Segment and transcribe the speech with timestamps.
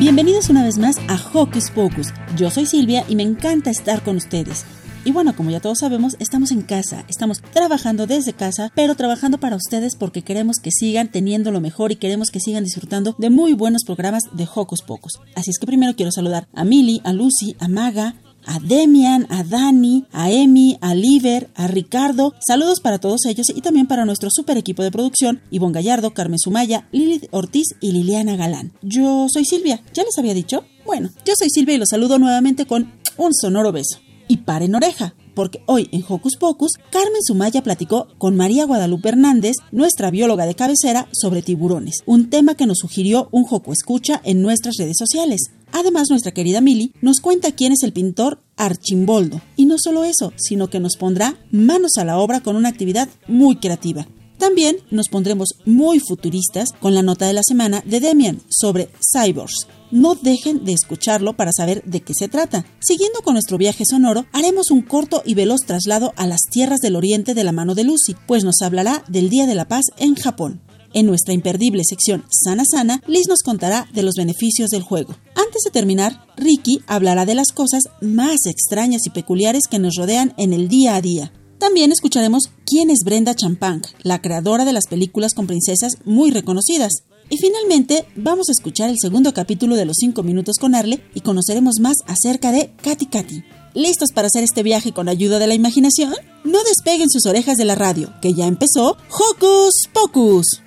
[0.00, 2.14] Bienvenidos una vez más a Hocus Pocus.
[2.34, 4.64] Yo soy Silvia y me encanta estar con ustedes.
[5.04, 9.38] Y bueno, como ya todos sabemos, estamos en casa, estamos trabajando desde casa, pero trabajando
[9.38, 13.28] para ustedes porque queremos que sigan teniendo lo mejor y queremos que sigan disfrutando de
[13.28, 15.20] muy buenos programas de Hocus Pocus.
[15.34, 18.14] Así es que primero quiero saludar a Milly, a Lucy, a Maga,
[18.50, 22.34] a Demian, a Dani, a Emi, a Liver, a Ricardo.
[22.44, 26.38] Saludos para todos ellos y también para nuestro super equipo de producción, Ivonne Gallardo, Carmen
[26.40, 28.72] Sumaya, Lilith Ortiz y Liliana Galán.
[28.82, 30.64] Yo soy Silvia, ¿ya les había dicho?
[30.84, 34.00] Bueno, yo soy Silvia y los saludo nuevamente con un sonoro beso.
[34.26, 39.56] Y paren oreja, porque hoy en Hocus Pocus, Carmen Sumaya platicó con María Guadalupe Hernández,
[39.72, 44.42] nuestra bióloga de cabecera, sobre tiburones, un tema que nos sugirió un Joco Escucha en
[44.42, 45.50] nuestras redes sociales.
[45.72, 49.40] Además, nuestra querida Mili nos cuenta quién es el pintor Archimboldo.
[49.56, 53.08] Y no solo eso, sino que nos pondrá manos a la obra con una actividad
[53.28, 54.06] muy creativa.
[54.38, 59.66] También nos pondremos muy futuristas con la nota de la semana de Demian sobre cyborgs.
[59.90, 62.64] No dejen de escucharlo para saber de qué se trata.
[62.78, 66.96] Siguiendo con nuestro viaje sonoro, haremos un corto y veloz traslado a las tierras del
[66.96, 70.14] oriente de la mano de Lucy, pues nos hablará del Día de la Paz en
[70.14, 70.62] Japón.
[70.92, 75.14] En nuestra imperdible sección Sana Sana, Liz nos contará de los beneficios del juego.
[75.36, 80.34] Antes de terminar, Ricky hablará de las cosas más extrañas y peculiares que nos rodean
[80.36, 81.32] en el día a día.
[81.58, 87.04] También escucharemos quién es Brenda Champagne, la creadora de las películas con princesas muy reconocidas.
[87.32, 91.20] Y finalmente, vamos a escuchar el segundo capítulo de Los 5 Minutos con Arle y
[91.20, 93.44] conoceremos más acerca de Katy Katy.
[93.72, 96.12] ¿Listos para hacer este viaje con ayuda de la imaginación?
[96.42, 100.60] No despeguen sus orejas de la radio, que ya empezó Hocus Pocus.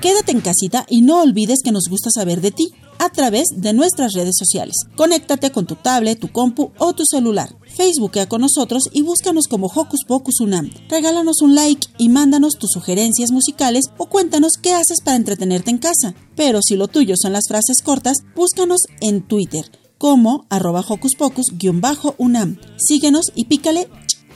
[0.00, 3.72] Quédate en casita y no olvides que nos gusta saber de ti a través de
[3.72, 4.74] nuestras redes sociales.
[4.96, 7.56] Conéctate con tu tablet, tu compu o tu celular.
[7.76, 10.70] Facebookea con nosotros y búscanos como Hocus Pocus Unam.
[10.88, 15.78] Regálanos un like y mándanos tus sugerencias musicales o cuéntanos qué haces para entretenerte en
[15.78, 16.14] casa.
[16.36, 22.58] Pero si lo tuyo son las frases cortas, búscanos en Twitter como arroba Hocus Pocus-unam.
[22.76, 23.88] Síguenos y pícale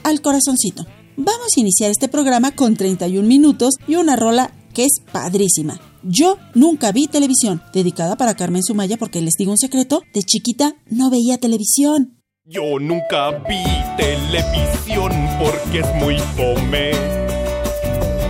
[0.03, 0.85] al corazoncito.
[1.17, 5.79] Vamos a iniciar este programa con 31 minutos y una rola que es padrísima.
[6.03, 10.75] Yo nunca vi televisión, dedicada para Carmen Sumaya porque les digo un secreto, de chiquita
[10.89, 12.21] no veía televisión.
[12.45, 13.63] Yo nunca vi
[13.97, 16.91] televisión porque es muy fome.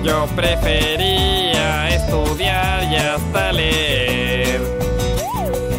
[0.03, 4.62] Yo prefería estudiar y hasta leer.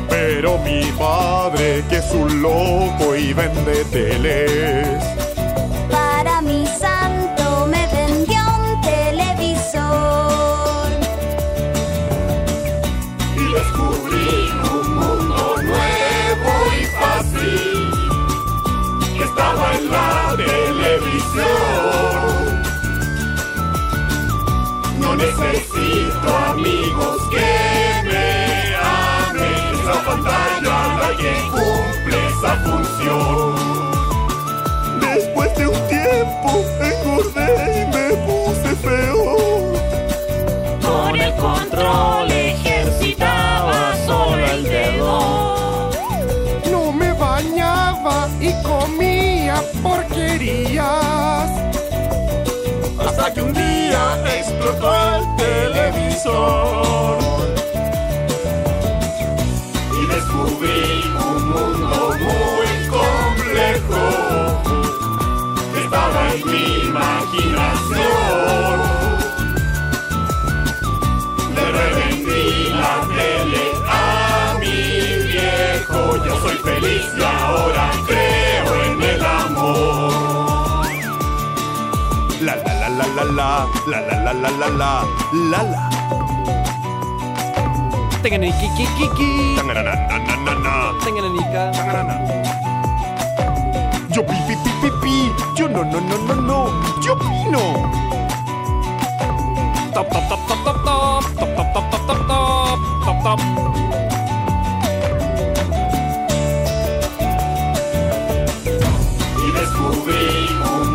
[0.08, 5.19] Pero mi padre, que es un loco y vende teles.
[24.98, 27.50] No necesito amigos que
[28.04, 29.74] me amen.
[29.74, 33.54] Esa pantalla la que cumple esa función.
[35.00, 39.22] Después de un tiempo engordé y me puse feo.
[40.82, 42.40] Con el control
[49.83, 51.51] porquerías.
[52.98, 54.03] Hasta que un día
[54.39, 57.18] explotó el televisor.
[60.01, 64.03] Y descubrí un mundo muy complejo.
[65.74, 68.10] que Estaba en mi imaginación.
[71.54, 72.48] Le revendí
[72.83, 74.78] la tele a mi
[75.33, 75.98] viejo.
[76.24, 78.29] Yo soy feliz y ahora creo
[79.60, 80.84] amor.
[82.41, 84.91] La la la la la la, la la la la la la,
[85.53, 85.83] la la.
[88.22, 89.57] Teganiki-ki-ki-ki.
[89.57, 90.72] Tangananananana,
[91.04, 91.62] Tangananika.
[91.72, 92.15] tanganana.
[94.15, 95.15] Yo pi pi pi pi pi,
[95.57, 96.59] yo no no no no no,
[97.01, 97.65] yo pino.
[99.95, 100.40] Top, top, top,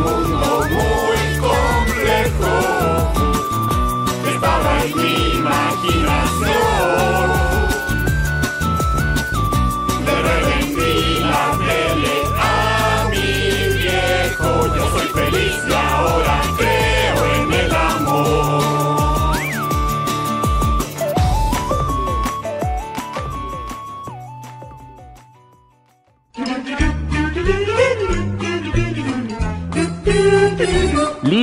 [0.06, 2.54] mundo muy complejo
[4.84, 6.35] en mi imaginación.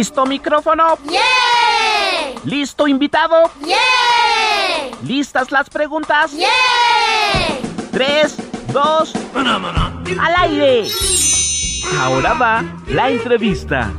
[0.03, 0.99] ¿Listo micrófono?
[2.45, 3.37] ¿Listo invitado?
[5.07, 6.33] ¿Listas las preguntas?
[7.93, 8.37] Tres,
[8.73, 9.13] dos,
[10.19, 10.89] al aire.
[12.01, 13.93] Ahora va la entrevista.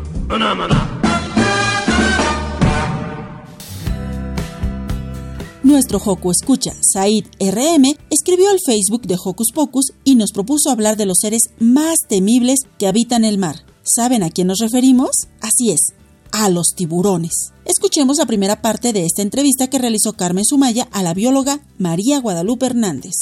[5.64, 10.98] Nuestro Joku escucha, Said RM, escribió al Facebook de Hocus Pocus y nos propuso hablar
[10.98, 13.73] de los seres más temibles que habitan el mar.
[13.84, 15.28] ¿Saben a quién nos referimos?
[15.42, 15.94] Así es,
[16.32, 17.52] a los tiburones.
[17.66, 22.20] Escuchemos la primera parte de esta entrevista que realizó Carmen Sumaya a la bióloga María
[22.20, 23.14] Guadalupe Hernández.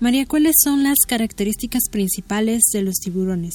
[0.00, 3.54] María, ¿cuáles son las características principales de los tiburones?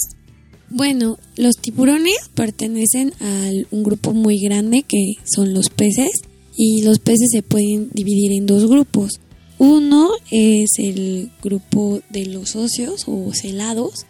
[0.70, 6.12] Bueno, los tiburones pertenecen a un grupo muy grande que son los peces
[6.56, 9.20] y los peces se pueden dividir en dos grupos.
[9.58, 14.06] Uno es el grupo de los óseos o celados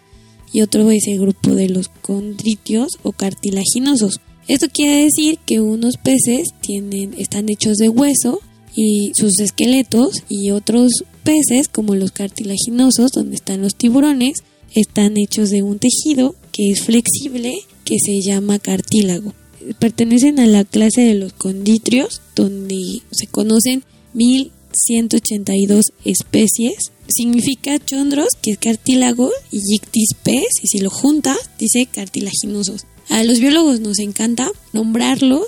[0.53, 4.19] y otro es el grupo de los condritios o cartilaginosos.
[4.47, 8.39] Esto quiere decir que unos peces tienen, están hechos de hueso
[8.75, 10.91] y sus esqueletos y otros
[11.23, 14.39] peces como los cartilaginosos donde están los tiburones
[14.73, 17.53] están hechos de un tejido que es flexible
[17.85, 19.33] que se llama cartílago.
[19.79, 23.83] Pertenecen a la clase de los conditrios donde se conocen
[24.13, 26.91] 1182 especies.
[27.13, 32.85] Significa chondros, que es cartílago, y yictis pez, y si lo junta, dice cartilaginosos.
[33.09, 35.45] A los biólogos nos encanta nombrarlos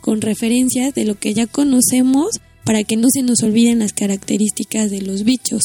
[0.00, 4.90] con referencias de lo que ya conocemos para que no se nos olviden las características
[4.90, 5.62] de los bichos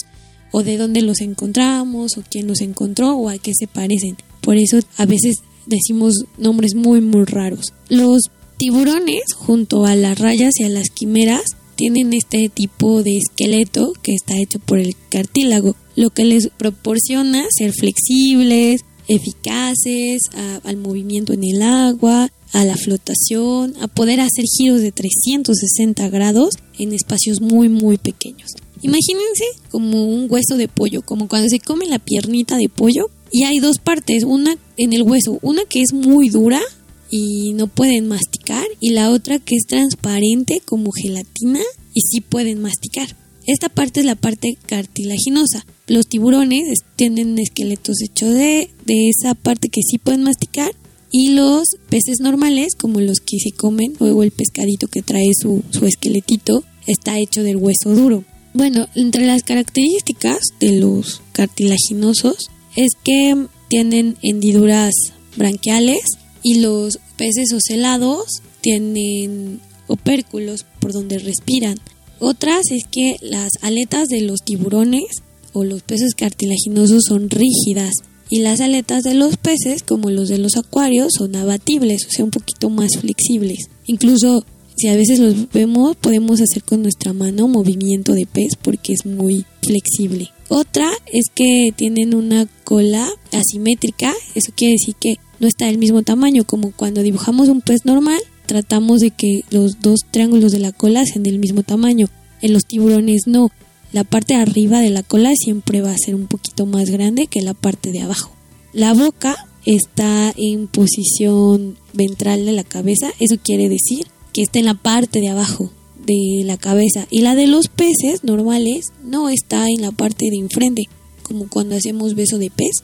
[0.52, 4.18] o de dónde los encontramos o quién los encontró o a qué se parecen.
[4.42, 5.36] Por eso a veces
[5.66, 7.74] decimos nombres muy muy raros.
[7.90, 8.24] Los
[8.58, 11.44] tiburones junto a las rayas y a las quimeras
[11.78, 17.46] tienen este tipo de esqueleto que está hecho por el cartílago, lo que les proporciona
[17.50, 20.24] ser flexibles, eficaces
[20.64, 26.56] al movimiento en el agua, a la flotación, a poder hacer giros de 360 grados
[26.78, 28.52] en espacios muy muy pequeños.
[28.82, 33.44] Imagínense como un hueso de pollo, como cuando se come la piernita de pollo y
[33.44, 36.62] hay dos partes, una en el hueso, una que es muy dura
[37.10, 41.62] y no pueden masticar y la otra que es transparente como gelatina
[41.94, 43.16] y sí pueden masticar.
[43.46, 45.66] Esta parte es la parte cartilaginosa.
[45.88, 50.72] Los tiburones es- tienen esqueletos hechos de, de esa parte que sí pueden masticar
[51.12, 55.64] y los peces normales, como los que se comen, o el pescadito que trae su,
[55.72, 58.26] su esqueletito, está hecho del hueso duro.
[58.54, 64.94] Bueno, entre las características de los cartilaginosos es que tienen hendiduras
[65.38, 66.02] branquiales
[66.48, 71.78] y los peces ocelados tienen opérculos por donde respiran.
[72.20, 75.08] Otras es que las aletas de los tiburones
[75.52, 77.92] o los peces cartilaginosos son rígidas
[78.30, 82.24] y las aletas de los peces, como los de los acuarios, son abatibles, o sea,
[82.24, 83.70] un poquito más flexibles.
[83.86, 84.46] Incluso
[84.78, 89.06] si a veces los vemos, podemos hacer con nuestra mano movimiento de pez porque es
[89.06, 90.30] muy flexible.
[90.48, 96.04] Otra es que tienen una cola asimétrica, eso quiere decir que no está del mismo
[96.04, 100.72] tamaño, como cuando dibujamos un pez normal, tratamos de que los dos triángulos de la
[100.72, 102.08] cola sean del mismo tamaño.
[102.42, 103.52] En los tiburones no,
[103.92, 107.28] la parte de arriba de la cola siempre va a ser un poquito más grande
[107.28, 108.32] que la parte de abajo.
[108.74, 114.66] La boca está en posición ventral de la cabeza, eso quiere decir que está en
[114.66, 115.72] la parte de abajo
[116.06, 120.38] de la cabeza y la de los peces normales no está en la parte de
[120.38, 120.84] enfrente,
[121.24, 122.84] como cuando hacemos beso de pez,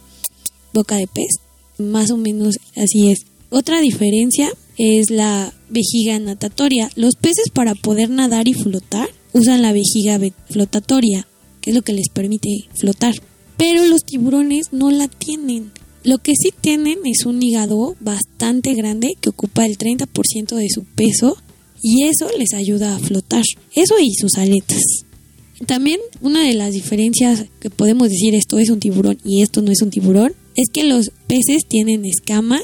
[0.74, 1.43] boca de pez,
[1.77, 3.20] más o menos así es.
[3.50, 6.89] Otra diferencia es la vejiga natatoria.
[6.96, 11.27] Los peces para poder nadar y flotar usan la vejiga ve- flotatoria,
[11.62, 12.50] que es lo que les permite
[12.80, 13.13] flotar.
[13.58, 15.72] Pero los tiburones no la tienen.
[16.03, 20.84] Lo que sí tienen es un hígado bastante grande que ocupa el 30% de su
[20.84, 21.38] peso
[21.82, 23.44] y eso les ayuda a flotar.
[23.75, 24.82] Eso y sus aletas.
[25.68, 29.72] También una de las diferencias que podemos decir esto es un tiburón y esto no
[29.72, 32.63] es un tiburón es que los peces tienen escamas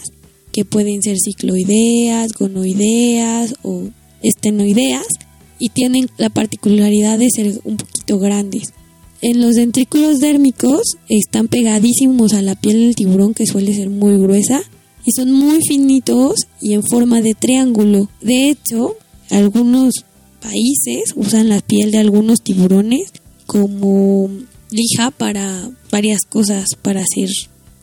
[0.51, 3.89] que pueden ser cicloideas, gonoideas o
[4.23, 5.07] estenoideas
[5.59, 8.73] y tienen la particularidad de ser un poquito grandes.
[9.21, 14.17] En los dentrículos dérmicos están pegadísimos a la piel del tiburón que suele ser muy
[14.17, 14.61] gruesa
[15.05, 18.09] y son muy finitos y en forma de triángulo.
[18.21, 18.95] De hecho,
[19.29, 20.05] algunos
[20.41, 23.11] países usan la piel de algunos tiburones
[23.45, 24.29] como
[24.71, 27.29] lija para varias cosas, para hacer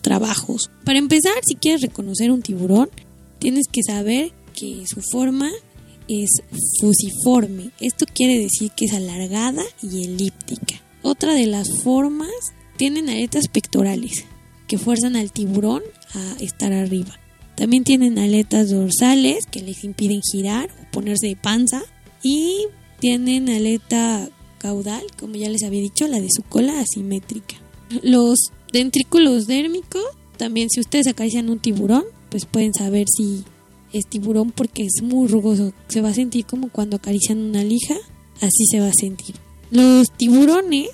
[0.06, 0.70] trabajos.
[0.84, 2.88] Para empezar, si quieres reconocer un tiburón,
[3.40, 5.50] tienes que saber que su forma
[6.06, 6.30] es
[6.80, 7.70] fusiforme.
[7.80, 10.80] Esto quiere decir que es alargada y elíptica.
[11.02, 12.30] Otra de las formas
[12.76, 14.24] tienen aletas pectorales
[14.68, 15.82] que fuerzan al tiburón
[16.14, 17.18] a estar arriba.
[17.56, 21.82] También tienen aletas dorsales que les impiden girar o ponerse de panza.
[22.22, 22.66] Y
[23.00, 27.56] tienen aleta caudal, como ya les había dicho, la de su cola asimétrica.
[28.02, 30.04] Los dentrículos dérmicos,
[30.36, 33.42] también si ustedes acarician un tiburón, pues pueden saber si
[33.92, 35.72] es tiburón porque es muy rugoso.
[35.88, 37.96] Se va a sentir como cuando acarician una lija,
[38.42, 39.34] así se va a sentir.
[39.70, 40.90] Los tiburones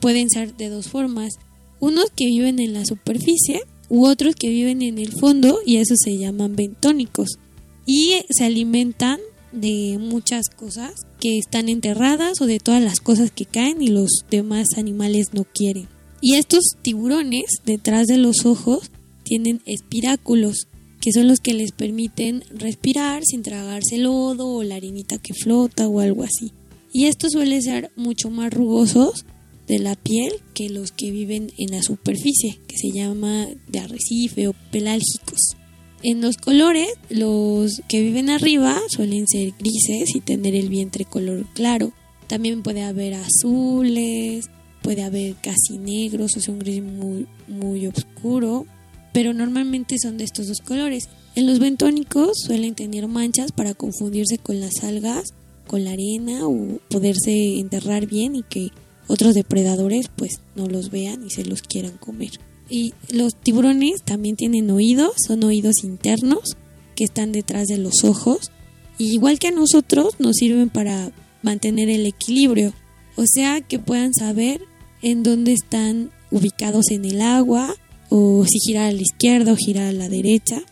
[0.00, 1.34] pueden ser de dos formas.
[1.80, 5.98] Unos que viven en la superficie u otros que viven en el fondo y esos
[6.02, 7.38] se llaman bentónicos.
[7.84, 9.18] Y se alimentan
[9.50, 14.24] de muchas cosas que están enterradas o de todas las cosas que caen y los
[14.30, 15.88] demás animales no quieren.
[16.26, 18.90] Y estos tiburones detrás de los ojos
[19.24, 20.68] tienen espiráculos
[21.02, 25.86] que son los que les permiten respirar sin tragarse lodo o la harinita que flota
[25.86, 26.50] o algo así.
[26.94, 29.26] Y estos suelen ser mucho más rugosos
[29.66, 34.48] de la piel que los que viven en la superficie, que se llama de arrecife
[34.48, 35.58] o pelálgicos.
[36.02, 41.44] En los colores, los que viven arriba suelen ser grises y tener el vientre color
[41.52, 41.92] claro.
[42.28, 44.48] También puede haber azules,
[44.84, 48.66] puede haber casi negros o sea un gris muy, muy oscuro
[49.14, 51.08] pero normalmente son de estos dos colores.
[51.36, 55.32] En los bentónicos suelen tener manchas para confundirse con las algas,
[55.68, 58.70] con la arena o poderse enterrar bien y que
[59.06, 62.32] otros depredadores pues no los vean y se los quieran comer.
[62.68, 66.56] Y los tiburones también tienen oídos, son oídos internos
[66.96, 68.50] que están detrás de los ojos.
[68.98, 71.12] Y igual que a nosotros nos sirven para
[71.42, 72.72] mantener el equilibrio,
[73.14, 74.60] o sea que puedan saber
[75.04, 77.76] en dónde están ubicados en el agua
[78.08, 80.62] o si girar a la izquierda o girar a la derecha.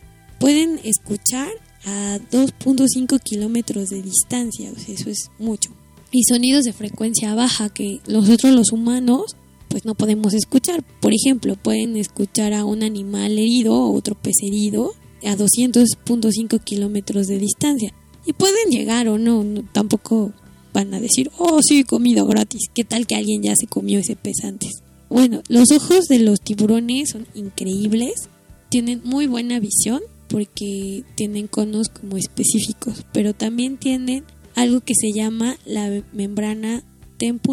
[0.41, 1.51] Pueden escuchar
[1.85, 5.71] a 2.5 kilómetros de distancia, eso es mucho.
[6.11, 9.37] Y sonidos de frecuencia baja que nosotros los humanos
[9.69, 10.83] pues no podemos escuchar.
[11.01, 17.27] Por ejemplo, pueden escuchar a un animal herido o otro pez herido a 200.5 kilómetros
[17.27, 17.95] de distancia.
[18.27, 20.33] Y pueden llegar o no, no, tampoco
[20.73, 22.63] van a decir, oh sí, comida gratis.
[22.75, 24.83] ¿Qué tal que alguien ya se comió ese pez antes?
[25.09, 28.29] Bueno, los ojos de los tiburones son increíbles,
[28.71, 34.25] tienen muy buena visión porque tienen conos como específicos, pero también tienen
[34.55, 36.83] algo que se llama la membrana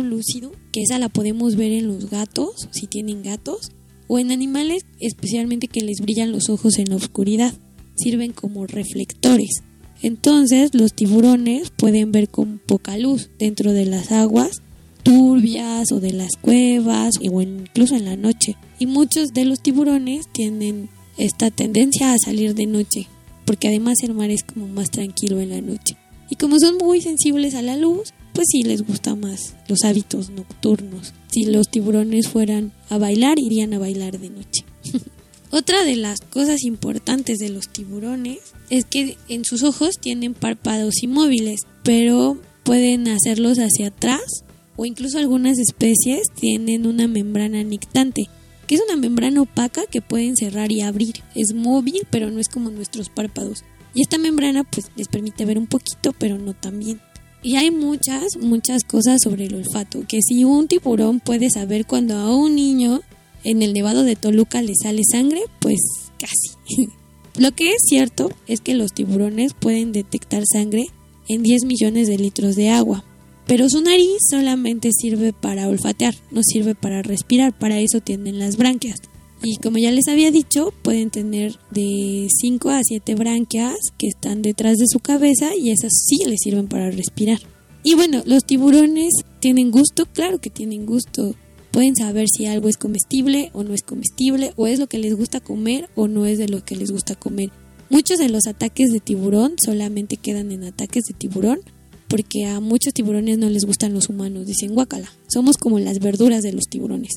[0.02, 3.72] lúcido, que esa la podemos ver en los gatos, si tienen gatos,
[4.08, 7.54] o en animales especialmente que les brillan los ojos en la oscuridad,
[7.96, 9.62] sirven como reflectores.
[10.02, 14.62] Entonces los tiburones pueden ver con poca luz dentro de las aguas
[15.04, 18.56] turbias o de las cuevas o incluso en la noche.
[18.80, 23.08] Y muchos de los tiburones tienen esta tendencia a salir de noche,
[23.46, 25.98] porque además el mar es como más tranquilo en la noche.
[26.30, 30.30] Y como son muy sensibles a la luz, pues sí les gusta más los hábitos
[30.30, 31.14] nocturnos.
[31.32, 34.64] Si los tiburones fueran a bailar, irían a bailar de noche.
[35.52, 38.38] Otra de las cosas importantes de los tiburones
[38.70, 44.44] es que en sus ojos tienen párpados inmóviles, pero pueden hacerlos hacia atrás
[44.76, 48.30] o incluso algunas especies tienen una membrana nictante,
[48.68, 51.16] que es una membrana opaca que pueden cerrar y abrir.
[51.36, 53.64] Es móvil, pero no es como nuestros párpados.
[53.96, 57.02] Y esta membrana pues les permite ver un poquito, pero no tan bien.
[57.42, 62.16] Y hay muchas, muchas cosas sobre el olfato, que si un tiburón puede saber cuando
[62.16, 63.02] a un niño
[63.44, 65.80] en el nevado de Toluca le sale sangre, pues
[66.20, 66.88] casi.
[67.38, 70.88] Lo que es cierto es que los tiburones pueden detectar sangre
[71.30, 73.06] en 10 millones de litros de agua,
[73.48, 78.58] pero su nariz solamente sirve para olfatear, no sirve para respirar, para eso tienen las
[78.58, 79.00] branquias.
[79.42, 84.42] Y como ya les había dicho, pueden tener de 5 a 7 branquias que están
[84.42, 87.40] detrás de su cabeza y esas sí les sirven para respirar.
[87.84, 91.36] Y bueno, los tiburones tienen gusto, claro que tienen gusto.
[91.72, 95.16] Pueden saber si algo es comestible o no es comestible, o es lo que les
[95.16, 97.52] gusta comer o no es de lo que les gusta comer.
[97.90, 101.60] Muchos de los ataques de tiburón solamente quedan en ataques de tiburón
[102.08, 106.44] porque a muchos tiburones no les gustan los humanos, dicen guacala, somos como las verduras
[106.44, 107.12] de los tiburones.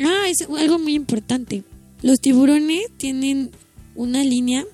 [0.00, 1.64] Ah, es algo muy importante.
[2.02, 3.50] Los tiburones tienen
[3.96, 4.64] una línea,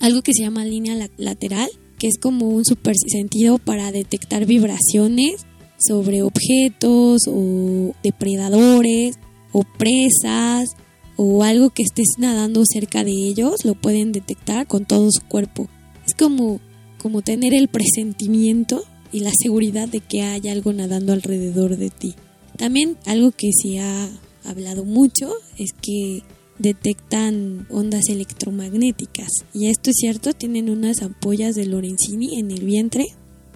[0.00, 5.46] algo que se llama línea lateral, que es como un super sentido para detectar vibraciones
[5.86, 9.16] sobre objetos o depredadores
[9.52, 10.70] o presas
[11.16, 15.68] o algo que estés nadando cerca de ellos, lo pueden detectar con todo su cuerpo.
[16.06, 16.60] Es como,
[16.98, 22.14] como tener el presentimiento y la seguridad de que hay algo nadando alrededor de ti.
[22.56, 24.08] También algo que se ha
[24.44, 26.22] hablado mucho es que
[26.58, 33.06] detectan ondas electromagnéticas y esto es cierto, tienen unas ampollas de Lorenzini en el vientre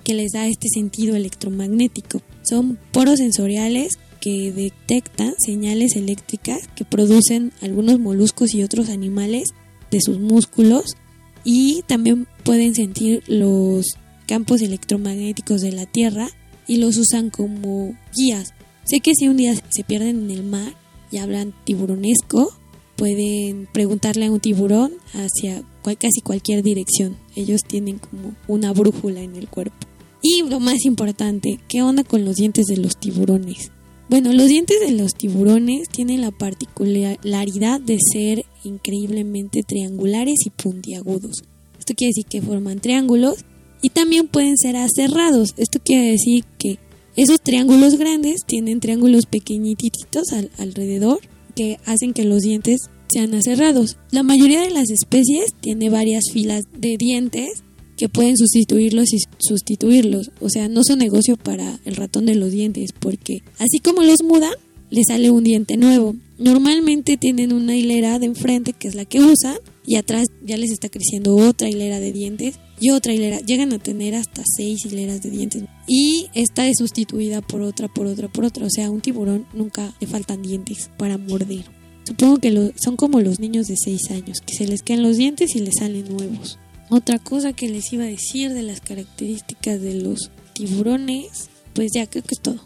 [0.06, 2.22] que les da este sentido electromagnético.
[2.42, 9.48] Son poros sensoriales que detectan señales eléctricas que producen algunos moluscos y otros animales
[9.90, 10.96] de sus músculos
[11.42, 13.84] y también pueden sentir los
[14.28, 16.28] campos electromagnéticos de la Tierra
[16.68, 18.54] y los usan como guías.
[18.84, 20.72] Sé que si un día se pierden en el mar
[21.10, 22.56] y hablan tiburonesco,
[22.94, 27.16] pueden preguntarle a un tiburón hacia casi cualquier dirección.
[27.34, 29.86] Ellos tienen como una brújula en el cuerpo.
[30.28, 33.70] Y lo más importante, ¿qué onda con los dientes de los tiburones?
[34.10, 41.44] Bueno, los dientes de los tiburones tienen la particularidad de ser increíblemente triangulares y puntiagudos.
[41.78, 43.44] Esto quiere decir que forman triángulos
[43.82, 45.54] y también pueden ser aserrados.
[45.58, 46.80] Esto quiere decir que
[47.14, 50.24] esos triángulos grandes tienen triángulos pequeñititos
[50.58, 51.20] alrededor
[51.54, 53.96] que hacen que los dientes sean aserrados.
[54.10, 57.62] La mayoría de las especies tiene varias filas de dientes
[57.96, 60.30] que pueden sustituirlos y sustituirlos.
[60.40, 64.22] O sea, no son negocio para el ratón de los dientes, porque así como los
[64.22, 64.50] muda,
[64.90, 66.14] le sale un diente nuevo.
[66.38, 70.70] Normalmente tienen una hilera de enfrente, que es la que usan, y atrás ya les
[70.70, 73.40] está creciendo otra hilera de dientes y otra hilera.
[73.40, 75.64] Llegan a tener hasta seis hileras de dientes.
[75.86, 78.66] Y esta es sustituida por otra, por otra, por otra.
[78.66, 81.64] O sea, a un tiburón nunca le faltan dientes para morder.
[82.04, 85.56] Supongo que son como los niños de seis años, que se les quedan los dientes
[85.56, 86.58] y les salen nuevos.
[86.88, 92.06] Otra cosa que les iba a decir de las características de los tiburones, pues ya
[92.06, 92.60] creo que es todo.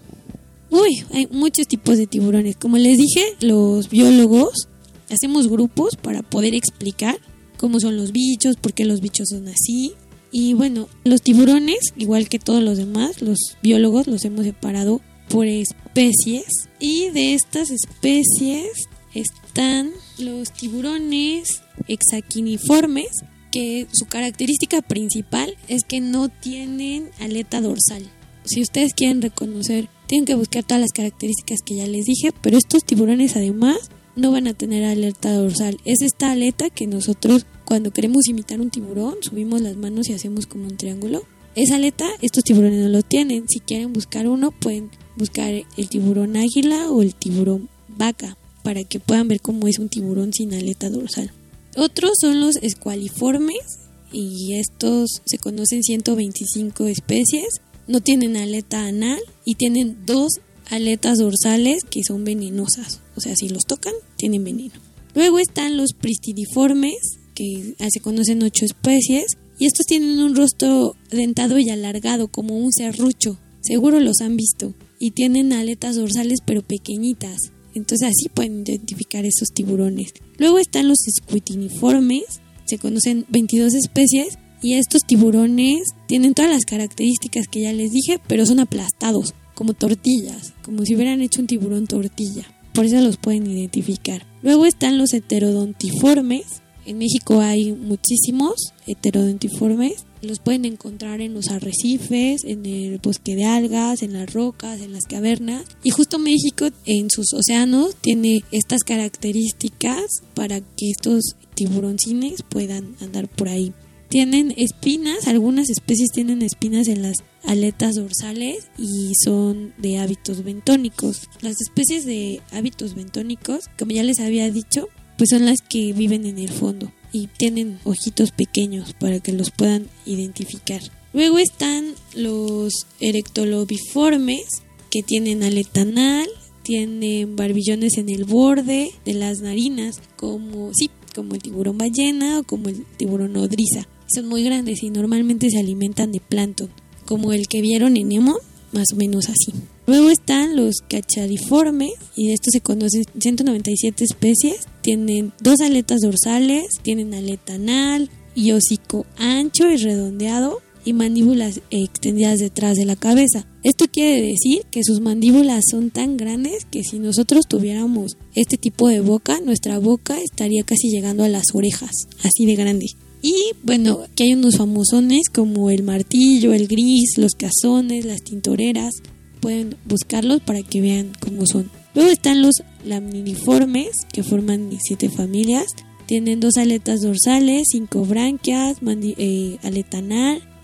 [0.70, 2.56] Uy, hay muchos tipos de tiburones.
[2.56, 4.68] Como les dije, los biólogos
[5.10, 7.18] hacemos grupos para poder explicar
[7.56, 9.94] cómo son los bichos, por qué los bichos son así.
[10.30, 15.46] Y bueno, los tiburones, igual que todos los demás, los biólogos los hemos separado por
[15.46, 16.68] especies.
[16.78, 18.68] Y de estas especies
[19.14, 23.10] están los tiburones hexaquiniformes,
[23.50, 28.02] que su característica principal es que no tienen aleta dorsal.
[28.44, 32.56] Si ustedes quieren reconocer, tienen que buscar todas las características que ya les dije, pero
[32.56, 33.78] estos tiburones además
[34.16, 35.78] no van a tener aleta dorsal.
[35.84, 40.46] Es esta aleta que nosotros cuando queremos imitar un tiburón subimos las manos y hacemos
[40.46, 41.22] como un triángulo.
[41.54, 43.44] Esa aleta estos tiburones no lo tienen.
[43.48, 49.00] Si quieren buscar uno pueden buscar el tiburón águila o el tiburón vaca para que
[49.00, 51.32] puedan ver cómo es un tiburón sin aleta dorsal.
[51.76, 53.78] Otros son los escualiformes
[54.12, 57.60] y estos se conocen 125 especies.
[57.86, 60.32] No tienen aleta anal y tienen dos
[60.70, 63.00] aletas dorsales que son venenosas.
[63.16, 64.74] O sea, si los tocan, tienen veneno.
[65.14, 69.26] Luego están los pristidiformes, que se conocen ocho especies.
[69.58, 73.38] Y estos tienen un rostro dentado y alargado, como un serrucho.
[73.60, 74.74] Seguro los han visto.
[74.98, 77.52] Y tienen aletas dorsales pero pequeñitas.
[77.74, 80.12] Entonces así pueden identificar esos tiburones.
[80.38, 87.46] Luego están los escuitiniformes, se conocen 22 especies y estos tiburones tienen todas las características
[87.48, 91.86] que ya les dije, pero son aplastados, como tortillas, como si hubieran hecho un tiburón
[91.86, 92.44] tortilla.
[92.72, 94.26] Por eso los pueden identificar.
[94.42, 96.62] Luego están los heterodontiformes.
[96.86, 103.44] En México hay muchísimos heterodontiformes los pueden encontrar en los arrecifes, en el bosque de
[103.44, 105.64] algas, en las rocas, en las cavernas.
[105.82, 113.28] Y justo México en sus océanos tiene estas características para que estos tiburoncines puedan andar
[113.28, 113.72] por ahí.
[114.08, 121.28] Tienen espinas, algunas especies tienen espinas en las aletas dorsales y son de hábitos bentónicos.
[121.40, 124.88] Las especies de hábitos bentónicos, como ya les había dicho,
[125.20, 129.50] pues son las que viven en el fondo y tienen ojitos pequeños para que los
[129.50, 130.80] puedan identificar.
[131.12, 134.46] Luego están los erectolobiformes
[134.90, 136.26] que tienen aleta anal,
[136.62, 142.44] tienen barbillones en el borde de las narinas, como sí, como el tiburón ballena o
[142.44, 143.86] como el tiburón nodriza.
[144.14, 146.70] Son muy grandes y normalmente se alimentan de plancton,
[147.04, 148.38] como el que vieron en Nemo,
[148.72, 149.52] más o menos así.
[149.86, 154.68] Luego están los cachariformes, y de estos se conocen 197 especies.
[154.82, 162.38] Tienen dos aletas dorsales, tienen aleta anal y hocico ancho y redondeado y mandíbulas extendidas
[162.38, 163.46] detrás de la cabeza.
[163.62, 168.88] Esto quiere decir que sus mandíbulas son tan grandes que si nosotros tuviéramos este tipo
[168.88, 171.90] de boca, nuestra boca estaría casi llegando a las orejas,
[172.22, 172.86] así de grande.
[173.22, 178.94] Y bueno, aquí hay unos famosones como el martillo, el gris, los cazones, las tintoreras.
[179.40, 181.70] Pueden buscarlos para que vean cómo son.
[181.94, 185.66] Luego están los laminiformes, que forman siete familias.
[186.06, 189.58] Tienen dos aletas dorsales, cinco branquias, eh,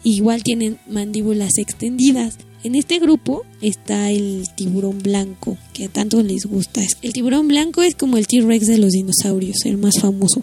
[0.02, 2.38] igual tienen mandíbulas extendidas.
[2.64, 6.82] En este grupo está el tiburón blanco, que a tanto les gusta.
[7.02, 10.42] El tiburón blanco es como el T-Rex de los dinosaurios, el más famoso.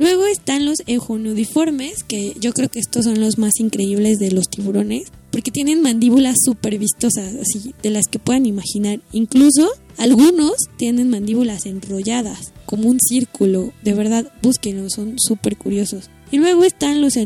[0.00, 4.48] Luego están los ejonudiformes, que yo creo que estos son los más increíbles de los
[4.48, 9.00] tiburones, porque tienen mandíbulas súper vistosas, así, de las que puedan imaginar.
[9.12, 13.74] Incluso algunos tienen mandíbulas enrolladas, como un círculo.
[13.84, 16.08] De verdad, búsquenlos, son súper curiosos.
[16.30, 17.18] Y luego están los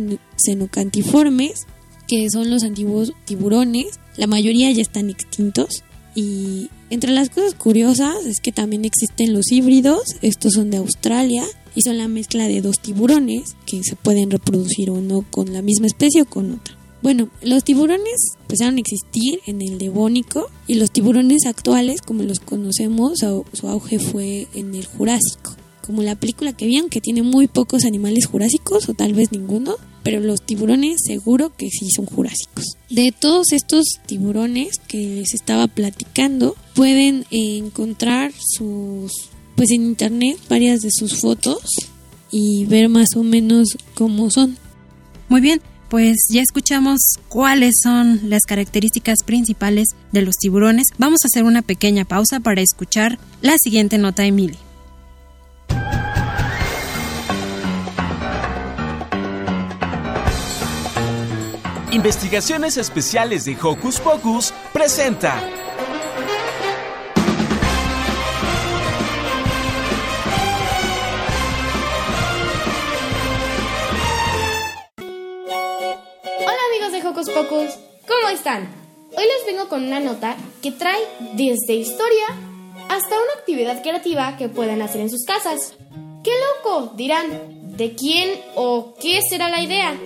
[0.44, 1.66] cenocantiformes,
[2.08, 4.00] que son los antiguos tiburones.
[4.16, 5.84] La mayoría ya están extintos.
[6.16, 11.44] Y entre las cosas curiosas es que también existen los híbridos, estos son de Australia,
[11.76, 15.62] y son la mezcla de dos tiburones que se pueden reproducir o no con la
[15.62, 16.73] misma especie o con otra.
[17.04, 22.40] Bueno, los tiburones empezaron a existir en el Devónico y los tiburones actuales, como los
[22.40, 25.54] conocemos, su auge fue en el Jurásico.
[25.82, 29.76] Como la película que vieron, que tiene muy pocos animales jurásicos o tal vez ninguno,
[30.02, 32.78] pero los tiburones seguro que sí son jurásicos.
[32.88, 40.80] De todos estos tiburones que les estaba platicando, pueden encontrar sus pues en internet varias
[40.80, 41.64] de sus fotos
[42.30, 44.56] y ver más o menos cómo son.
[45.28, 45.60] Muy bien,
[45.94, 50.88] pues ya escuchamos cuáles son las características principales de los tiburones.
[50.98, 54.58] Vamos a hacer una pequeña pausa para escuchar la siguiente nota Emily.
[61.92, 65.40] Investigaciones Especiales de Hocus Pocus presenta
[77.32, 78.68] Pocos, ¿cómo están?
[79.16, 81.00] Hoy les vengo con una nota que trae
[81.32, 82.26] desde historia
[82.88, 85.74] hasta una actividad creativa que pueden hacer en sus casas.
[86.22, 86.30] ¡Qué
[86.64, 86.92] loco!
[86.96, 89.96] Dirán, ¿de quién o qué será la idea?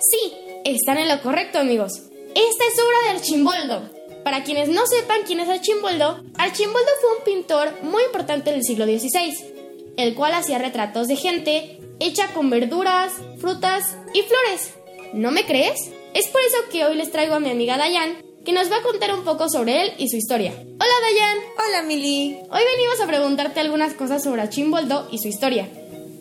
[0.00, 0.32] Sí,
[0.64, 1.92] están en lo correcto, amigos.
[2.34, 3.90] Esta es obra de Archimboldo.
[4.22, 8.84] Para quienes no sepan quién es Archimboldo, Archimboldo fue un pintor muy importante del siglo
[8.84, 14.74] XVI, el cual hacía retratos de gente hecha con verduras, frutas y flores.
[15.14, 15.95] ¿No me crees?
[16.16, 18.82] Es por eso que hoy les traigo a mi amiga Dayan, que nos va a
[18.82, 20.50] contar un poco sobre él y su historia.
[20.50, 21.36] Hola Dayan.
[21.58, 22.38] Hola Mili.
[22.50, 25.68] Hoy venimos a preguntarte algunas cosas sobre Archimboldo y su historia.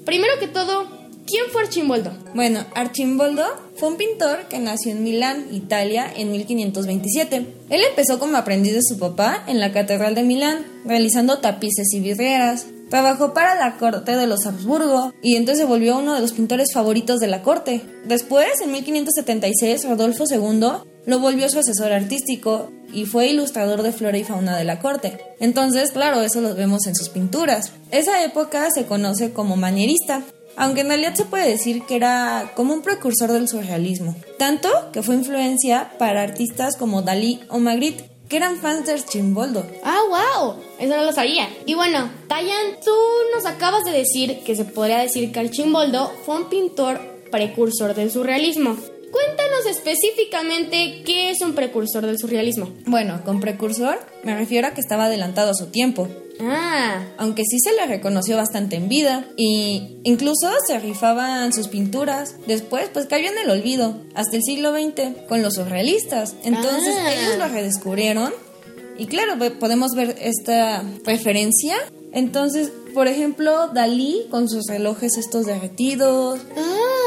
[0.03, 0.89] Primero que todo,
[1.25, 2.11] ¿quién fue Archimboldo?
[2.33, 3.45] Bueno, Archimboldo
[3.77, 7.45] fue un pintor que nació en Milán, Italia, en 1527.
[7.69, 12.01] Él empezó como aprendiz de su papá en la Catedral de Milán, realizando tapices y
[12.01, 12.65] vidrieras.
[12.95, 16.69] Trabajó para la corte de los Habsburgo y entonces se volvió uno de los pintores
[16.73, 17.81] favoritos de la corte.
[18.05, 20.67] Después, en 1576, Rodolfo II
[21.05, 25.19] lo volvió su asesor artístico y fue ilustrador de flora y fauna de la corte.
[25.41, 27.73] Entonces, claro, eso lo vemos en sus pinturas.
[27.91, 30.21] Esa época se conoce como manierista,
[30.55, 35.03] aunque en realidad se puede decir que era como un precursor del surrealismo, tanto que
[35.03, 39.65] fue influencia para artistas como Dalí o Magritte, que eran fans de Archimboldo.
[39.83, 40.55] ¡Ah, wow!
[40.79, 41.47] Eso no lo sabía.
[41.65, 42.91] Y bueno, Tayan, tú
[43.33, 46.99] nos acabas de decir que se podría decir que Archimboldo fue un pintor
[47.31, 48.75] precursor del surrealismo.
[49.11, 52.69] Cuéntanos específicamente qué es un precursor del surrealismo.
[52.85, 56.09] Bueno, con precursor me refiero a que estaba adelantado a su tiempo.
[56.41, 57.03] Ah.
[57.17, 62.35] Aunque sí se le reconoció bastante en vida y incluso se rifaban sus pinturas.
[62.47, 66.35] Después pues cayó en el olvido hasta el siglo XX con los surrealistas.
[66.43, 67.13] Entonces Ah.
[67.13, 68.33] ellos lo redescubrieron
[68.97, 71.75] y claro, podemos ver esta referencia.
[72.13, 76.39] Entonces, por ejemplo, Dalí con sus relojes estos derretidos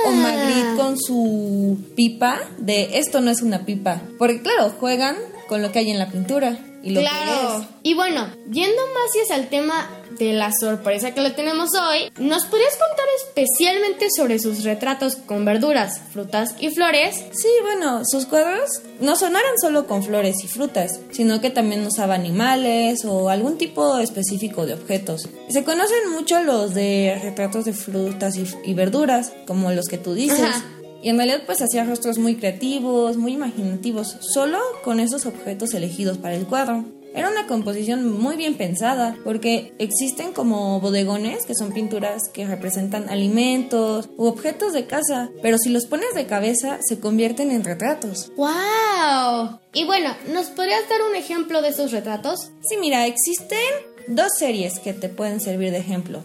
[0.07, 4.03] o Magritte con su pipa de esto no es una pipa.
[4.19, 5.17] Porque claro, juegan
[5.49, 7.59] con lo que hay en la pintura y lo que claro.
[7.59, 7.67] es.
[7.83, 12.45] Y bueno, yendo más hacia el tema de la sorpresa que le tenemos hoy, ¿nos
[12.47, 17.25] podrías contar especialmente sobre sus retratos con verduras, frutas y flores?
[17.33, 22.15] Sí, bueno, sus cuadros no sonaron solo con flores y frutas, sino que también usaba
[22.15, 25.29] animales o algún tipo específico de objetos.
[25.49, 30.15] Se conocen mucho los de retratos de frutas y, y verduras, como los que tú
[30.15, 30.41] dices.
[30.41, 30.65] Ajá.
[31.03, 36.19] Y en realidad pues hacía rostros muy creativos, muy imaginativos, solo con esos objetos elegidos
[36.19, 36.85] para el cuadro.
[37.15, 43.09] Era una composición muy bien pensada porque existen como bodegones que son pinturas que representan
[43.09, 48.31] alimentos u objetos de casa, pero si los pones de cabeza se convierten en retratos.
[48.37, 49.59] ¡Wow!
[49.73, 52.51] Y bueno, ¿nos podrías dar un ejemplo de esos retratos?
[52.69, 53.59] Sí, mira, existen
[54.09, 56.21] dos series que te pueden servir de ejemplo.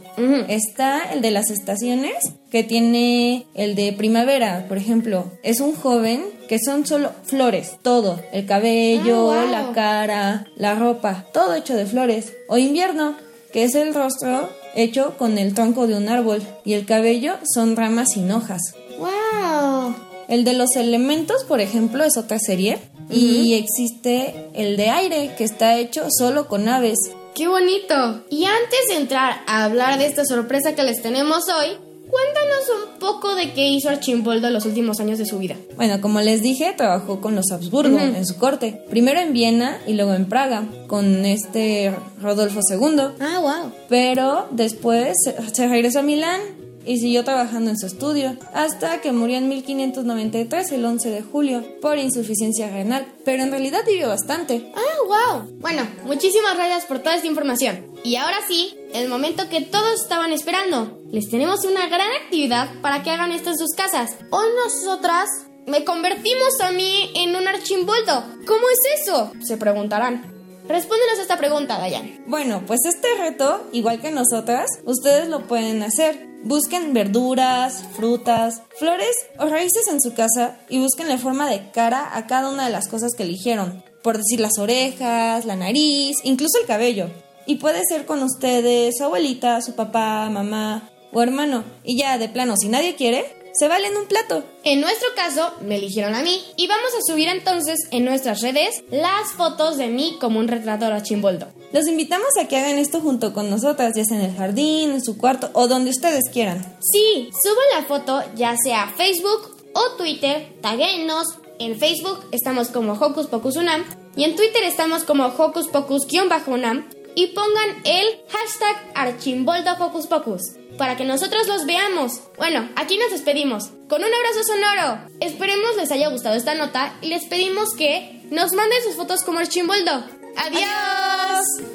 [0.47, 2.15] Está el de las estaciones,
[2.49, 5.31] que tiene el de primavera, por ejemplo.
[5.43, 8.19] Es un joven que son solo flores, todo.
[8.31, 9.51] El cabello, Ah, wow.
[9.51, 12.33] la cara, la ropa, todo hecho de flores.
[12.47, 13.15] O invierno,
[13.51, 16.41] que es el rostro hecho con el tronco de un árbol.
[16.65, 18.61] Y el cabello son ramas sin hojas.
[18.99, 19.95] ¡Wow!
[20.27, 22.77] El de los elementos, por ejemplo, es otra serie.
[23.09, 26.97] Y existe el de aire, que está hecho solo con aves.
[27.35, 28.23] ¡Qué bonito!
[28.29, 31.69] Y antes de entrar a hablar de esta sorpresa que les tenemos hoy,
[32.09, 35.55] cuéntanos un poco de qué hizo Archimboldo en los últimos años de su vida.
[35.75, 38.83] Bueno, como les dije, trabajó con los Habsburgo en su corte.
[38.89, 41.91] Primero en Viena y luego en Praga, con este
[42.21, 43.15] Rodolfo II.
[43.19, 43.71] Ah, wow.
[43.89, 45.17] Pero después
[45.51, 50.71] se regresó a Milán y siguió trabajando en su estudio, hasta que murió en 1593,
[50.71, 53.07] el 11 de julio, por insuficiencia renal.
[53.25, 54.71] Pero en realidad vivió bastante.
[54.75, 55.59] ¡Ah, wow!
[55.59, 57.85] Bueno, muchísimas gracias por toda esta información.
[58.03, 60.99] Y ahora sí, el momento que todos estaban esperando.
[61.11, 64.11] Les tenemos una gran actividad para que hagan esto en sus casas.
[64.31, 65.29] Hoy nosotras
[65.65, 68.23] me convertimos a mí en un archimboldo.
[68.45, 69.31] ¿Cómo es eso?
[69.41, 70.33] Se preguntarán.
[70.67, 72.23] Respóndenos a esta pregunta, Dayan.
[72.25, 76.32] Bueno, pues este reto, igual que nosotras, ustedes lo pueden hacer.
[76.43, 82.17] Busquen verduras, frutas, flores o raíces en su casa y busquen la forma de cara
[82.17, 83.81] a cada una de las cosas que eligieron.
[84.01, 87.09] Por decir las orejas, la nariz, incluso el cabello.
[87.45, 91.63] Y puede ser con ustedes, su abuelita, su papá, mamá o hermano.
[91.85, 94.43] Y ya de plano, si nadie quiere, se vale en un plato.
[94.63, 98.83] En nuestro caso, me eligieron a mí y vamos a subir entonces en nuestras redes
[98.91, 101.47] las fotos de mí como un retrato de Archimboldo.
[101.71, 105.03] Los invitamos a que hagan esto junto con nosotras, ya sea en el jardín, en
[105.03, 106.77] su cuarto o donde ustedes quieran.
[106.81, 111.27] Sí, suban la foto ya sea a Facebook o Twitter, taguenos.
[111.59, 113.85] En Facebook estamos como Hocus Pocus Unam
[114.15, 120.41] y en Twitter estamos como Hocus Pocus-Unam y pongan el hashtag Archimboldo Hocus Pocus
[120.77, 122.21] para que nosotros los veamos.
[122.37, 125.07] Bueno, aquí nos despedimos con un abrazo sonoro.
[125.19, 129.39] Esperemos les haya gustado esta nota y les pedimos que nos manden sus fotos como
[129.39, 130.03] Archimboldo.
[130.37, 131.72] ¡Adiós!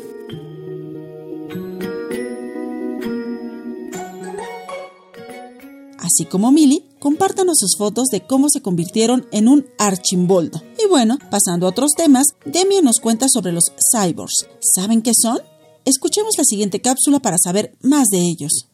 [6.19, 10.61] Así como Mili, compártanos sus fotos de cómo se convirtieron en un archimboldo.
[10.85, 14.49] Y bueno, pasando a otros temas, Demian nos cuenta sobre los cyborgs.
[14.59, 15.39] ¿Saben qué son?
[15.85, 18.67] Escuchemos la siguiente cápsula para saber más de ellos.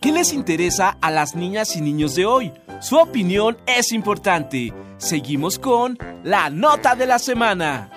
[0.00, 2.52] ¿Qué les interesa a las niñas y niños de hoy?
[2.80, 4.72] Su opinión es importante.
[4.98, 7.90] Seguimos con la nota de la semana.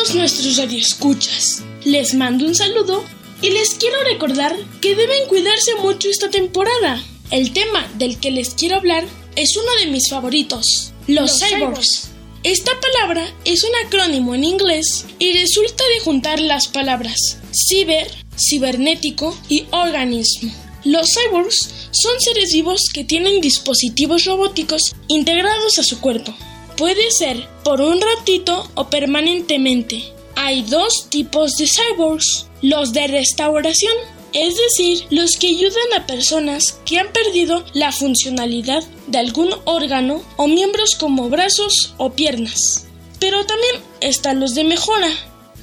[0.00, 1.62] Todos nuestros radioescuchas.
[1.84, 3.04] Les mando un saludo
[3.42, 7.02] y les quiero recordar que deben cuidarse mucho esta temporada.
[7.30, 9.04] El tema del que les quiero hablar
[9.36, 11.60] es uno de mis favoritos, los, Los cyborgs.
[11.60, 12.10] cyborgs.
[12.44, 19.36] Esta palabra es un acrónimo en inglés y resulta de juntar las palabras ciber, cibernético
[19.50, 20.50] y organismo.
[20.84, 26.34] Los cyborgs son seres vivos que tienen dispositivos robóticos integrados a su cuerpo.
[26.80, 30.02] Puede ser por un ratito o permanentemente.
[30.34, 33.92] Hay dos tipos de cyborgs, los de restauración,
[34.32, 40.22] es decir, los que ayudan a personas que han perdido la funcionalidad de algún órgano
[40.38, 42.86] o miembros como brazos o piernas.
[43.18, 45.10] Pero también están los de mejora,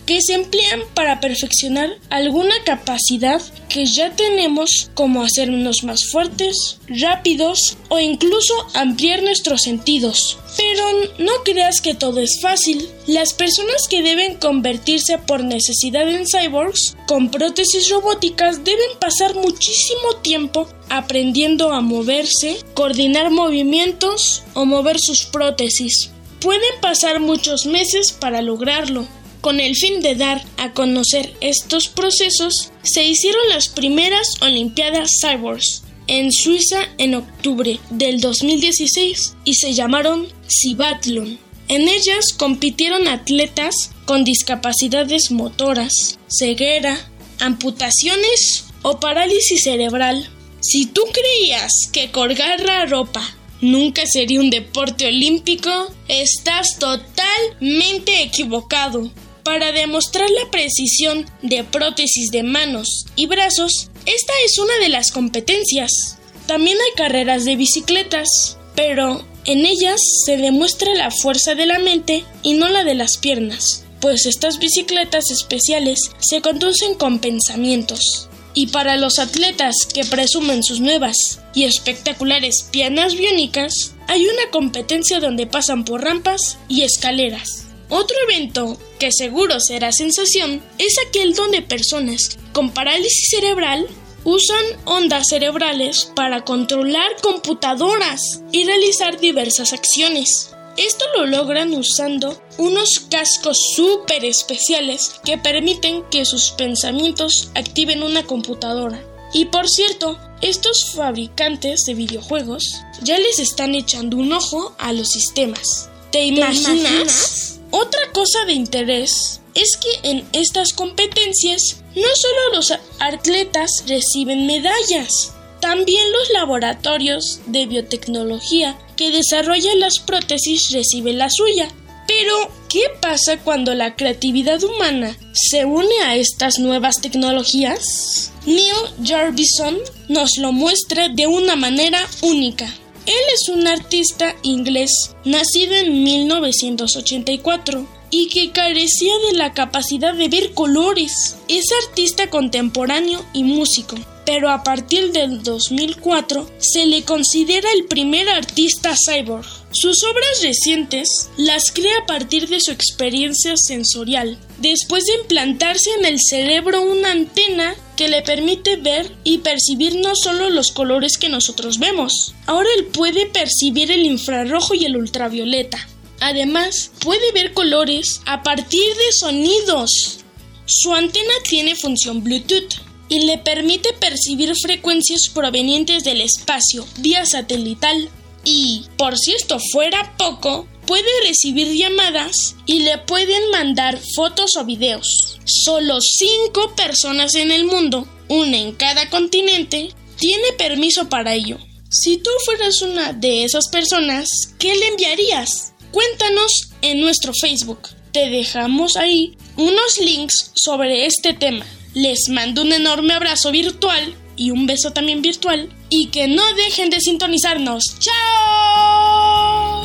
[0.07, 7.77] que se emplean para perfeccionar alguna capacidad que ya tenemos como hacernos más fuertes, rápidos
[7.89, 10.39] o incluso ampliar nuestros sentidos.
[10.55, 10.83] Pero
[11.19, 12.89] no creas que todo es fácil.
[13.05, 20.15] Las personas que deben convertirse por necesidad en cyborgs con prótesis robóticas deben pasar muchísimo
[20.23, 26.11] tiempo aprendiendo a moverse, coordinar movimientos o mover sus prótesis.
[26.39, 29.05] Pueden pasar muchos meses para lograrlo.
[29.47, 35.83] Con el fin de dar a conocer estos procesos, se hicieron las primeras Olimpiadas Cyborgs
[36.07, 41.39] en Suiza en octubre del 2016 y se llamaron Cibathlon.
[41.69, 46.99] En ellas compitieron atletas con discapacidades motoras, ceguera,
[47.39, 50.29] amputaciones o parálisis cerebral.
[50.59, 53.23] Si tú creías que colgar la ropa
[53.61, 55.71] nunca sería un deporte olímpico,
[56.09, 59.09] estás totalmente equivocado
[59.47, 65.09] Para demostrar la precisión de prótesis de manos y brazos, esta es una de las
[65.09, 66.17] competencias.
[66.47, 72.25] También hay carreras de bicicletas, pero en ellas se demuestra la fuerza de la mente
[72.43, 78.27] y no la de las piernas, pues estas bicicletas especiales se conducen con pensamientos.
[78.53, 85.21] Y para los atletas que presumen sus nuevas y espectaculares piernas biónicas, hay una competencia
[85.21, 87.66] donde pasan por rampas y escaleras.
[87.89, 93.87] Otro evento que seguro será sensación es aquel donde personas con parálisis cerebral
[94.23, 100.53] usan ondas cerebrales para controlar computadoras y realizar diversas acciones.
[100.75, 108.23] Esto lo logran usando unos cascos súper especiales que permiten que sus pensamientos activen una
[108.23, 109.01] computadora.
[109.33, 112.63] Y por cierto, estos fabricantes de videojuegos
[113.01, 115.89] ya les están echando un ojo a los sistemas.
[116.11, 117.56] ¿Te imaginas?
[117.79, 125.35] Otra cosa de interés es que en estas competencias no solo los atletas reciben medallas,
[125.61, 131.67] también los laboratorios de biotecnología que desarrollan las prótesis reciben la suya.
[132.07, 138.31] Pero, ¿qué pasa cuando la creatividad humana se une a estas nuevas tecnologías?
[138.47, 142.73] Neil Jarbison nos lo muestra de una manera única.
[143.07, 144.91] Él es un artista inglés
[145.23, 151.37] nacido en 1984 y que carecía de la capacidad de ver colores.
[151.47, 153.95] Es artista contemporáneo y músico,
[154.27, 159.47] pero a partir del 2004 se le considera el primer artista cyborg.
[159.71, 166.03] Sus obras recientes las crea a partir de su experiencia sensorial, después de implantarse en
[166.03, 171.29] el cerebro una antena que le permite ver y percibir no solo los colores que
[171.29, 175.87] nosotros vemos, ahora él puede percibir el infrarrojo y el ultravioleta.
[176.19, 180.19] Además, puede ver colores a partir de sonidos.
[180.65, 188.09] Su antena tiene función Bluetooth y le permite percibir frecuencias provenientes del espacio vía satelital.
[188.43, 194.65] Y, por si esto fuera poco, puede recibir llamadas y le pueden mandar fotos o
[194.65, 195.37] videos.
[195.45, 201.57] Solo cinco personas en el mundo, una en cada continente, tiene permiso para ello.
[201.89, 204.27] Si tú fueras una de esas personas,
[204.59, 205.73] ¿qué le enviarías?
[205.91, 207.89] Cuéntanos en nuestro Facebook.
[208.11, 211.65] Te dejamos ahí unos links sobre este tema.
[211.99, 215.67] Les mando un enorme abrazo virtual y un beso también virtual.
[215.89, 217.83] Y que no dejen de sintonizarnos.
[217.97, 219.83] ¡Chao!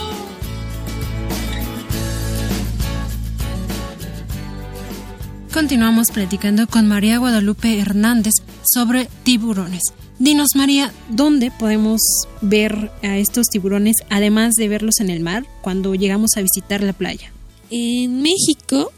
[5.54, 9.80] Continuamos platicando con María Guadalupe Hernández sobre tiburones.
[10.18, 12.02] Dinos, María, ¿dónde podemos
[12.42, 16.92] ver a estos tiburones, además de verlos en el mar, cuando llegamos a visitar la
[16.92, 17.32] playa?
[17.70, 18.92] En México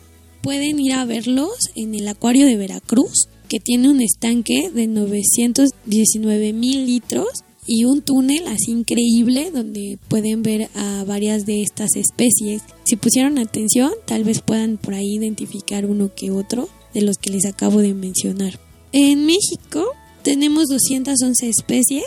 [0.45, 6.53] pueden ir a verlos en el acuario de Veracruz, que tiene un estanque de 919
[6.53, 7.29] mil litros
[7.67, 12.61] y un túnel así increíble donde pueden ver a varias de estas especies.
[12.85, 17.31] Si pusieron atención, tal vez puedan por ahí identificar uno que otro de los que
[17.31, 18.61] les acabo de mencionar.
[18.93, 19.87] En México
[20.23, 22.05] tenemos 211 especies,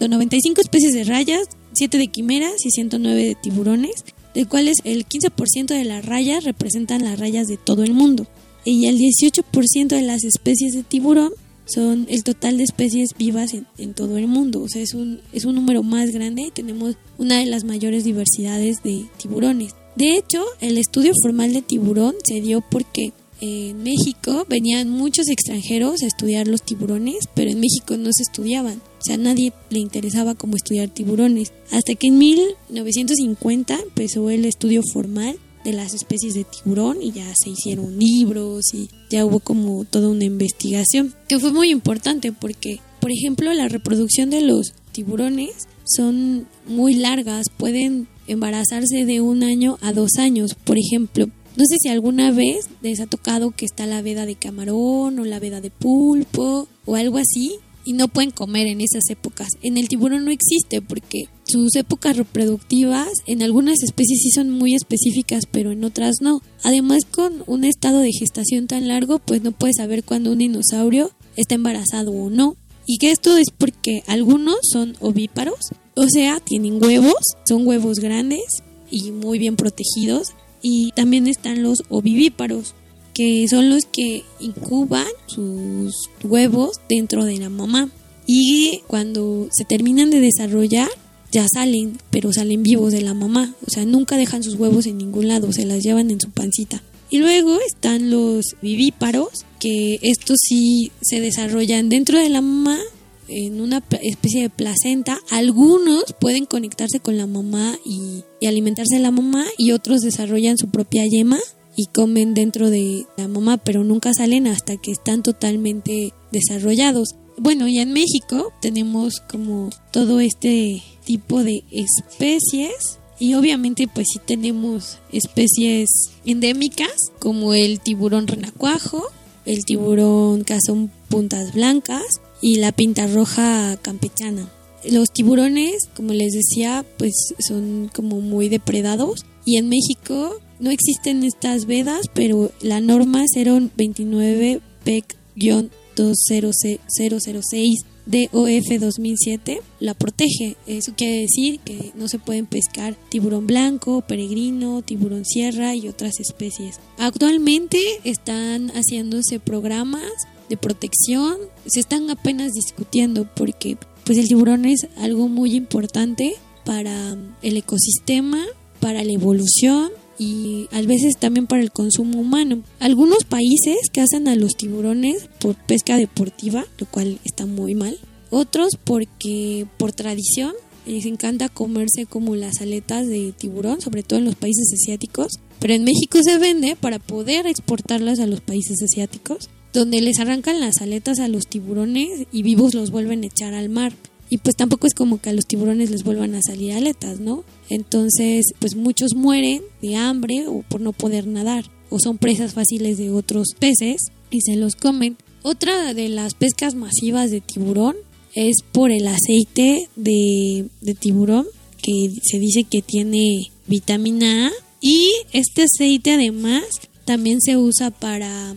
[0.00, 5.66] 95 especies de rayas, 7 de quimeras y 109 de tiburones, de cuales el 15%
[5.66, 8.26] de las rayas representan las rayas de todo el mundo.
[8.64, 11.32] Y el 18% de las especies de tiburón
[11.66, 14.62] son el total de especies vivas en, todo el mundo.
[14.62, 18.04] O sea, es un, es un número más grande y tenemos una de las mayores
[18.04, 19.74] diversidades de tiburones.
[19.96, 23.12] De hecho, el estudio formal de tiburón se dio porque
[23.46, 28.78] en México venían muchos extranjeros a estudiar los tiburones, pero en México no se estudiaban.
[28.78, 31.52] O sea, nadie le interesaba cómo estudiar tiburones.
[31.70, 37.30] Hasta que en 1950 empezó el estudio formal de las especies de tiburón y ya
[37.38, 42.80] se hicieron libros y ya hubo como toda una investigación que fue muy importante porque,
[43.00, 49.76] por ejemplo, la reproducción de los tiburones son muy largas, pueden embarazarse de un año
[49.82, 51.28] a dos años, por ejemplo.
[51.56, 55.24] No sé si alguna vez les ha tocado que está la veda de camarón o
[55.24, 59.48] la veda de pulpo o algo así y no pueden comer en esas épocas.
[59.62, 64.74] En el tiburón no existe porque sus épocas reproductivas en algunas especies sí son muy
[64.74, 66.40] específicas, pero en otras no.
[66.62, 71.10] Además, con un estado de gestación tan largo, pues no puedes saber cuándo un dinosaurio
[71.36, 72.56] está embarazado o no.
[72.86, 78.44] Y que esto es porque algunos son ovíparos, o sea, tienen huevos, son huevos grandes
[78.90, 80.34] y muy bien protegidos.
[80.66, 82.74] Y también están los ovivíparos,
[83.12, 87.90] que son los que incuban sus huevos dentro de la mamá.
[88.26, 90.88] Y cuando se terminan de desarrollar,
[91.30, 93.54] ya salen, pero salen vivos de la mamá.
[93.66, 96.82] O sea, nunca dejan sus huevos en ningún lado, se las llevan en su pancita.
[97.10, 102.80] Y luego están los vivíparos, que estos sí se desarrollan dentro de la mamá
[103.28, 105.18] en una especie de placenta.
[105.30, 110.68] Algunos pueden conectarse con la mamá y, alimentarse de la mamá y otros desarrollan su
[110.68, 111.38] propia yema
[111.76, 117.14] y comen dentro de la mamá, pero nunca salen hasta que están totalmente desarrollados.
[117.38, 124.20] Bueno, y en México tenemos como todo este tipo de especies y obviamente pues sí
[124.24, 125.88] tenemos especies
[126.24, 129.04] endémicas como el tiburón renacuajo,
[129.46, 134.50] el tiburón cazón puntas blancas y la pinta roja campechana.
[134.84, 141.24] Los tiburones, como les decía, pues son como muy depredados y en México no existen
[141.24, 147.76] estas vedas, pero la norma 029 PEC-20006
[148.06, 150.56] DOF 2007 la protege.
[150.66, 156.20] Eso quiere decir que no se pueden pescar tiburón blanco, peregrino, tiburón sierra y otras
[156.20, 156.78] especies.
[156.98, 160.12] Actualmente están haciéndose programas
[160.48, 161.36] de protección,
[161.66, 166.34] se están apenas discutiendo porque pues el tiburón es algo muy importante
[166.64, 168.44] para el ecosistema,
[168.80, 172.62] para la evolución y a veces también para el consumo humano.
[172.80, 177.98] Algunos países cazan a los tiburones por pesca deportiva, lo cual está muy mal.
[178.30, 180.52] Otros porque por tradición
[180.86, 185.32] les encanta comerse como las aletas de tiburón, sobre todo en los países asiáticos.
[185.60, 190.60] Pero en México se vende para poder exportarlas a los países asiáticos, donde les arrancan
[190.60, 193.92] las aletas a los tiburones y vivos los vuelven a echar al mar
[194.30, 197.44] y pues tampoco es como que a los tiburones les vuelvan a salir aletas, ¿no?
[197.68, 202.96] Entonces, pues muchos mueren de hambre o por no poder nadar o son presas fáciles
[202.96, 203.96] de otros peces
[204.30, 205.16] y se los comen.
[205.42, 207.96] Otra de las pescas masivas de tiburón
[208.34, 211.46] es por el aceite de, de tiburón
[211.82, 216.64] que se dice que tiene vitamina A y este aceite además
[217.04, 218.54] también se usa para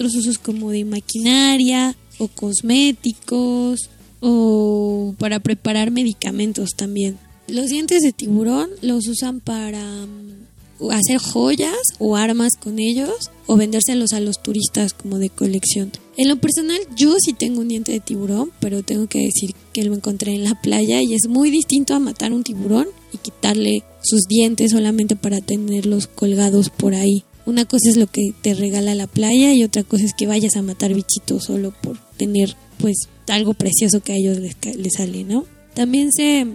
[0.00, 3.90] otros usos como de maquinaria o cosméticos
[4.20, 7.18] o para preparar medicamentos también.
[7.48, 13.58] Los dientes de tiburón los usan para mm, hacer joyas o armas con ellos o
[13.58, 15.92] vendérselos a los turistas como de colección.
[16.16, 19.84] En lo personal yo sí tengo un diente de tiburón, pero tengo que decir que
[19.84, 23.82] lo encontré en la playa y es muy distinto a matar un tiburón y quitarle
[24.02, 27.24] sus dientes solamente para tenerlos colgados por ahí.
[27.50, 30.54] Una cosa es lo que te regala la playa y otra cosa es que vayas
[30.54, 35.24] a matar bichitos solo por tener pues algo precioso que a ellos les, les sale,
[35.24, 35.46] ¿no?
[35.74, 36.46] También se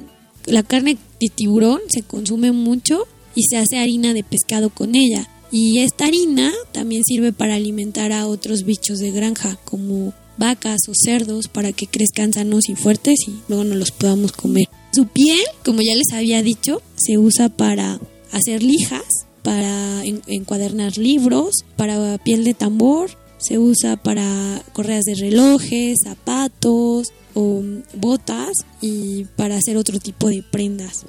[0.46, 5.30] la carne de tiburón se consume mucho y se hace harina de pescado con ella.
[5.52, 10.94] Y esta harina también sirve para alimentar a otros bichos de granja, como vacas o
[10.96, 14.70] cerdos, para que crezcan sanos y fuertes y luego no los podamos comer.
[14.94, 18.00] Su piel, como ya les había dicho, se usa para
[18.32, 26.00] hacer lijas, para encuadernar libros, para piel de tambor, se usa para correas de relojes,
[26.04, 27.62] zapatos o
[27.96, 31.06] botas y para hacer otro tipo de prendas.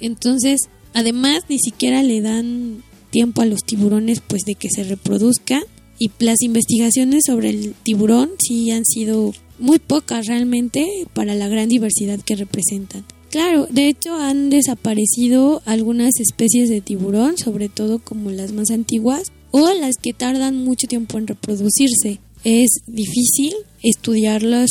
[0.00, 0.60] Entonces,
[0.94, 5.64] además ni siquiera le dan tiempo a los tiburones pues de que se reproduzcan
[5.98, 11.68] y las investigaciones sobre el tiburón sí han sido muy pocas realmente para la gran
[11.68, 13.04] diversidad que representan.
[13.30, 19.30] Claro, de hecho han desaparecido algunas especies de tiburón, sobre todo como las más antiguas,
[19.52, 22.18] o las que tardan mucho tiempo en reproducirse.
[22.42, 24.70] Es difícil estudiarlas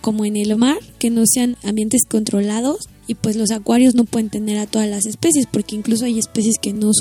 [0.00, 4.30] como en el mar, que no sean ambientes controlados y pues los acuarios no pueden
[4.30, 6.92] tener a todas las especies porque incluso hay especies que no,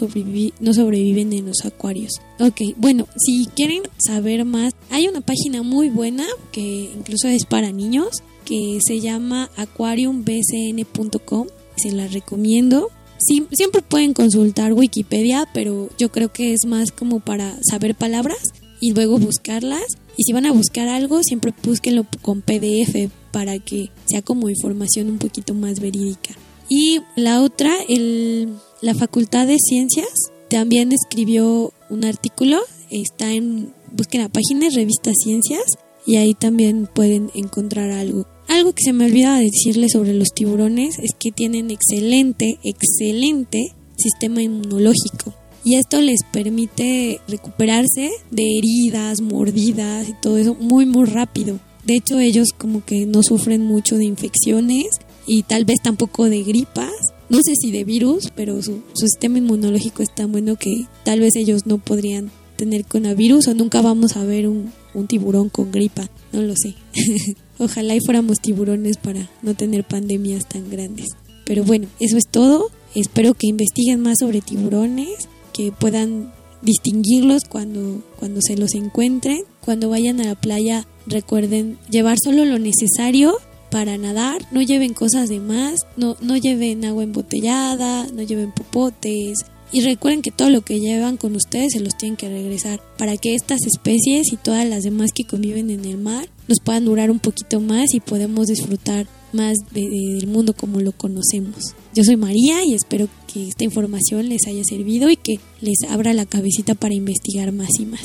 [0.60, 2.14] no sobreviven en los acuarios.
[2.40, 7.72] Ok, bueno, si quieren saber más, hay una página muy buena que incluso es para
[7.72, 11.48] niños que se llama aquariumbcn.com,
[11.78, 12.90] se la recomiendo.
[13.20, 18.40] Siempre pueden consultar Wikipedia, pero yo creo que es más como para saber palabras
[18.82, 19.84] y luego buscarlas.
[20.18, 25.12] Y si van a buscar algo, siempre búsquenlo con PDF para que sea como información
[25.12, 26.34] un poquito más verídica.
[26.70, 30.10] Y la otra, el, la Facultad de Ciencias
[30.50, 35.66] también escribió un artículo, está en, busquen la página Revista Ciencias
[36.06, 38.26] y ahí también pueden encontrar algo.
[38.50, 44.42] Algo que se me olvida decirles sobre los tiburones es que tienen excelente, excelente sistema
[44.42, 45.36] inmunológico.
[45.64, 51.60] Y esto les permite recuperarse de heridas, mordidas y todo eso muy, muy rápido.
[51.86, 54.88] De hecho, ellos como que no sufren mucho de infecciones
[55.28, 56.92] y tal vez tampoco de gripas.
[57.30, 61.20] No sé si de virus, pero su, su sistema inmunológico es tan bueno que tal
[61.20, 65.72] vez ellos no podrían tener coronavirus o nunca vamos a ver un, un tiburón con
[65.72, 66.10] gripa.
[66.34, 66.74] No lo sé.
[67.60, 71.08] Ojalá y fuéramos tiburones para no tener pandemias tan grandes.
[71.46, 72.72] Pero bueno, eso es todo.
[72.96, 76.32] Espero que investiguen más sobre tiburones, que puedan
[76.62, 79.44] distinguirlos cuando, cuando se los encuentren.
[79.62, 83.38] Cuando vayan a la playa recuerden llevar solo lo necesario
[83.70, 89.38] para nadar, no lleven cosas de más, no, no lleven agua embotellada, no lleven popotes,
[89.72, 93.18] y recuerden que todo lo que llevan con ustedes se los tienen que regresar para
[93.18, 97.12] que estas especies y todas las demás que conviven en el mar nos puedan durar
[97.12, 101.76] un poquito más y podemos disfrutar más del mundo como lo conocemos.
[101.94, 106.14] Yo soy María y espero que esta información les haya servido y que les abra
[106.14, 108.04] la cabecita para investigar más y más.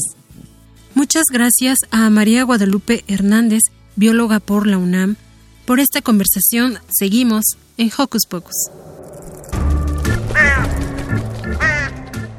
[0.95, 3.63] Muchas gracias a María Guadalupe Hernández,
[3.97, 5.17] bióloga por la UNAM.
[5.65, 7.45] Por esta conversación seguimos
[7.79, 8.69] en Hocus Pocus.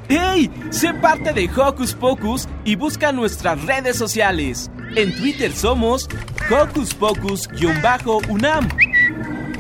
[0.08, 0.52] ¡Hey!
[0.70, 4.70] Sé parte de Hocus Pocus y busca nuestras redes sociales.
[4.96, 6.08] En Twitter somos
[6.50, 8.70] Hocus Pocus-UNAM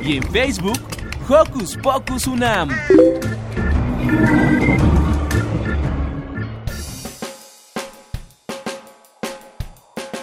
[0.04, 0.80] y en Facebook
[1.28, 2.70] Hocus Pocus UNAM.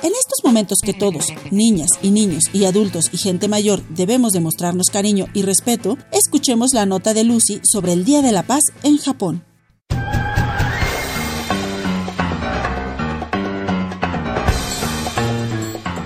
[0.04, 4.86] En estos momentos que todos, niñas y niños y adultos y gente mayor debemos demostrarnos
[4.92, 8.98] cariño y respeto, escuchemos la nota de Lucy sobre el Día de la Paz en
[8.98, 9.44] Japón.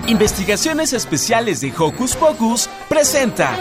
[0.07, 3.53] Investigaciones Especiales de Hocus Pocus presenta.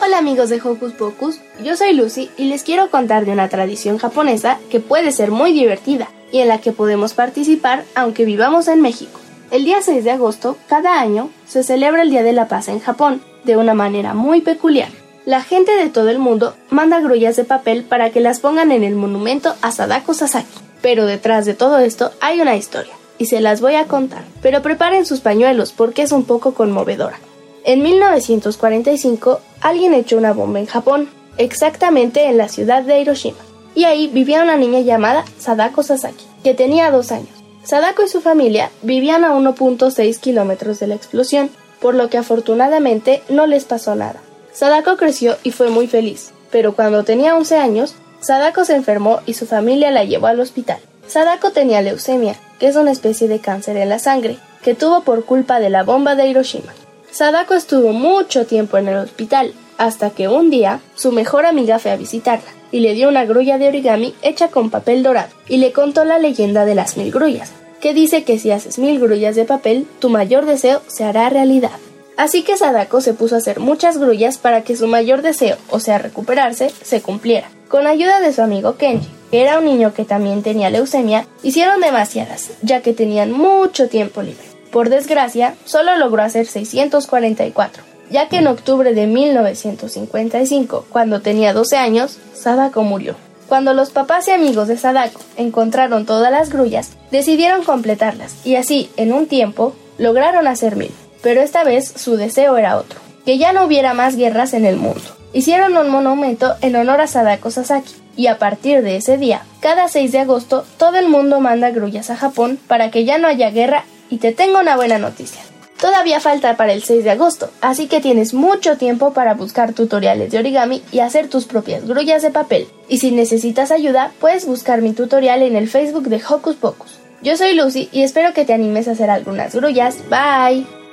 [0.00, 3.98] Hola amigos de Hocus Pocus, yo soy Lucy y les quiero contar de una tradición
[3.98, 8.80] japonesa que puede ser muy divertida y en la que podemos participar aunque vivamos en
[8.80, 9.23] México.
[9.54, 12.80] El día 6 de agosto, cada año, se celebra el Día de la Paz en
[12.80, 14.88] Japón, de una manera muy peculiar.
[15.26, 18.82] La gente de todo el mundo manda grullas de papel para que las pongan en
[18.82, 20.58] el monumento a Sadako Sasaki.
[20.82, 24.24] Pero detrás de todo esto hay una historia, y se las voy a contar.
[24.42, 27.20] Pero preparen sus pañuelos porque es un poco conmovedora.
[27.62, 33.38] En 1945, alguien echó una bomba en Japón, exactamente en la ciudad de Hiroshima.
[33.76, 37.43] Y ahí vivía una niña llamada Sadako Sasaki, que tenía dos años.
[37.64, 41.50] Sadako y su familia vivían a 1.6 kilómetros de la explosión,
[41.80, 44.20] por lo que afortunadamente no les pasó nada.
[44.52, 49.34] Sadako creció y fue muy feliz, pero cuando tenía 11 años, Sadako se enfermó y
[49.34, 50.78] su familia la llevó al hospital.
[51.06, 55.24] Sadako tenía leucemia, que es una especie de cáncer en la sangre, que tuvo por
[55.24, 56.72] culpa de la bomba de Hiroshima.
[57.10, 61.92] Sadako estuvo mucho tiempo en el hospital, hasta que un día su mejor amiga fue
[61.92, 65.70] a visitarla y le dio una grulla de origami hecha con papel dorado y le
[65.70, 69.44] contó la leyenda de las mil grullas, que dice que si haces mil grullas de
[69.44, 71.70] papel, tu mayor deseo se hará realidad.
[72.16, 75.78] Así que Sadako se puso a hacer muchas grullas para que su mayor deseo, o
[75.78, 77.48] sea recuperarse, se cumpliera.
[77.68, 81.80] Con ayuda de su amigo Kenji, que era un niño que también tenía leucemia, hicieron
[81.80, 84.42] demasiadas, ya que tenían mucho tiempo libre.
[84.72, 91.76] Por desgracia, solo logró hacer 644, ya que en octubre de 1955, cuando tenía 12
[91.76, 93.16] años, Sadako murió.
[93.48, 98.88] Cuando los papás y amigos de Sadako encontraron todas las grullas, decidieron completarlas y así,
[98.96, 100.92] en un tiempo, lograron hacer mil.
[101.24, 104.76] Pero esta vez su deseo era otro, que ya no hubiera más guerras en el
[104.76, 105.02] mundo.
[105.32, 109.88] Hicieron un monumento en honor a Sadako Sasaki y a partir de ese día, cada
[109.88, 113.50] 6 de agosto, todo el mundo manda grullas a Japón para que ya no haya
[113.50, 115.40] guerra y te tengo una buena noticia.
[115.84, 120.32] Todavía falta para el 6 de agosto, así que tienes mucho tiempo para buscar tutoriales
[120.32, 122.66] de origami y hacer tus propias grullas de papel.
[122.88, 127.00] Y si necesitas ayuda, puedes buscar mi tutorial en el Facebook de Hocus Pocus.
[127.20, 129.98] Yo soy Lucy y espero que te animes a hacer algunas grullas.
[130.08, 130.83] Bye.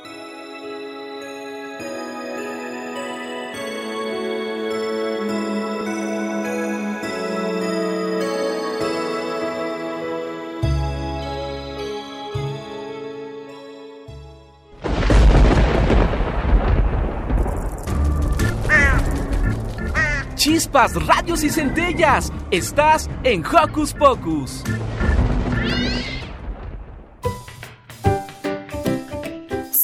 [20.71, 22.31] Chispas, rayos y centellas.
[22.49, 24.63] Estás en Hocus Pocus.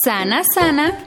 [0.03, 1.03] Sana, sana.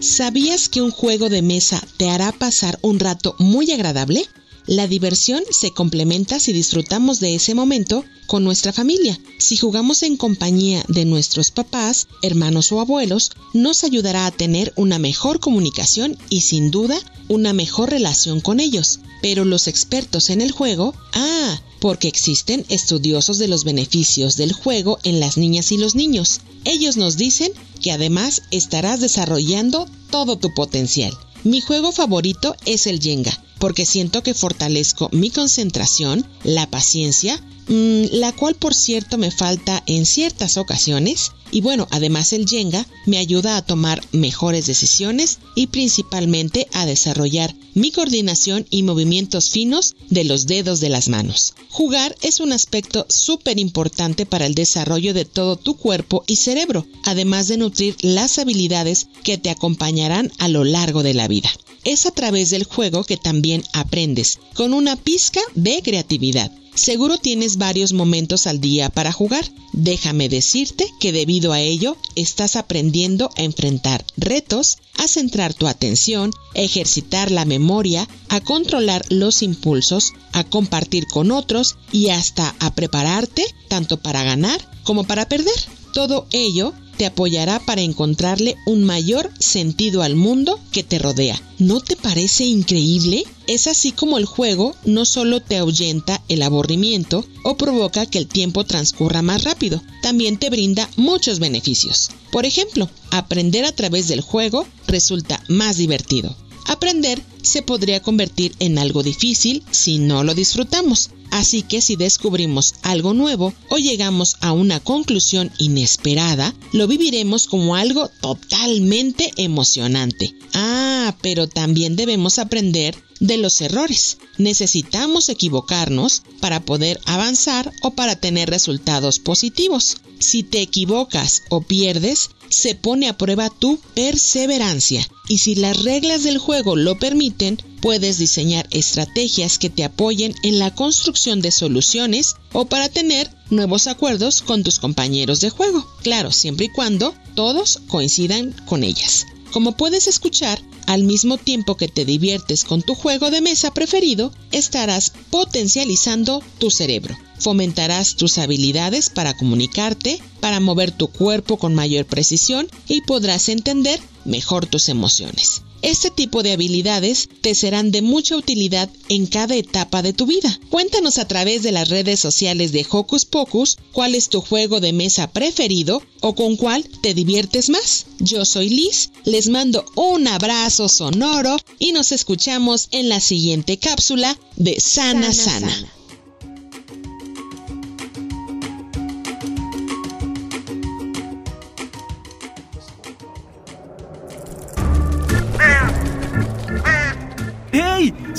[0.00, 4.28] ¿Sabías que un juego de mesa te hará pasar un rato muy agradable?
[4.68, 9.18] La diversión se complementa si disfrutamos de ese momento con nuestra familia.
[9.38, 14.98] Si jugamos en compañía de nuestros papás, hermanos o abuelos, nos ayudará a tener una
[14.98, 19.00] mejor comunicación y sin duda una mejor relación con ellos.
[19.22, 24.98] Pero los expertos en el juego, ah, porque existen estudiosos de los beneficios del juego
[25.02, 26.42] en las niñas y los niños.
[26.66, 31.16] Ellos nos dicen que además estarás desarrollando todo tu potencial.
[31.42, 38.04] Mi juego favorito es el Jenga porque siento que fortalezco mi concentración, la paciencia, mm,
[38.12, 43.18] la cual por cierto me falta en ciertas ocasiones, y bueno, además el Jenga me
[43.18, 50.24] ayuda a tomar mejores decisiones y principalmente a desarrollar mi coordinación y movimientos finos de
[50.24, 51.54] los dedos de las manos.
[51.70, 56.86] Jugar es un aspecto súper importante para el desarrollo de todo tu cuerpo y cerebro,
[57.04, 61.50] además de nutrir las habilidades que te acompañarán a lo largo de la vida.
[61.84, 66.50] Es a través del juego que también aprendes, con una pizca de creatividad.
[66.74, 69.44] Seguro tienes varios momentos al día para jugar.
[69.72, 76.30] Déjame decirte que debido a ello estás aprendiendo a enfrentar retos, a centrar tu atención,
[76.54, 82.72] a ejercitar la memoria, a controlar los impulsos, a compartir con otros y hasta a
[82.74, 85.58] prepararte tanto para ganar como para perder.
[85.92, 91.40] Todo ello te apoyará para encontrarle un mayor sentido al mundo que te rodea.
[91.58, 93.24] ¿No te parece increíble?
[93.46, 98.26] Es así como el juego no solo te ahuyenta el aburrimiento o provoca que el
[98.26, 102.10] tiempo transcurra más rápido, también te brinda muchos beneficios.
[102.32, 106.36] Por ejemplo, aprender a través del juego resulta más divertido.
[106.66, 111.10] Aprender se podría convertir en algo difícil si no lo disfrutamos.
[111.30, 117.76] Así que si descubrimos algo nuevo o llegamos a una conclusión inesperada, lo viviremos como
[117.76, 120.34] algo totalmente emocionante.
[120.54, 124.18] Ah, pero también debemos aprender de los errores.
[124.36, 129.96] Necesitamos equivocarnos para poder avanzar o para tener resultados positivos.
[130.20, 135.06] Si te equivocas o pierdes, se pone a prueba tu perseverancia.
[135.28, 140.58] Y si las reglas del juego lo permiten, puedes diseñar estrategias que te apoyen en
[140.58, 145.86] la construcción de soluciones o para tener nuevos acuerdos con tus compañeros de juego.
[146.02, 149.26] Claro, siempre y cuando todos coincidan con ellas.
[149.52, 154.32] Como puedes escuchar, al mismo tiempo que te diviertes con tu juego de mesa preferido,
[154.52, 157.16] estarás potencializando tu cerebro.
[157.38, 164.00] Fomentarás tus habilidades para comunicarte, para mover tu cuerpo con mayor precisión y podrás entender
[164.24, 165.62] mejor tus emociones.
[165.82, 170.58] Este tipo de habilidades te serán de mucha utilidad en cada etapa de tu vida.
[170.70, 174.92] Cuéntanos a través de las redes sociales de Hocus Pocus cuál es tu juego de
[174.92, 178.06] mesa preferido o con cuál te diviertes más.
[178.18, 184.36] Yo soy Liz, les mando un abrazo sonoro y nos escuchamos en la siguiente cápsula
[184.56, 185.70] de Sana Sana.
[185.70, 185.76] Sana.
[185.76, 185.97] ¡Hey!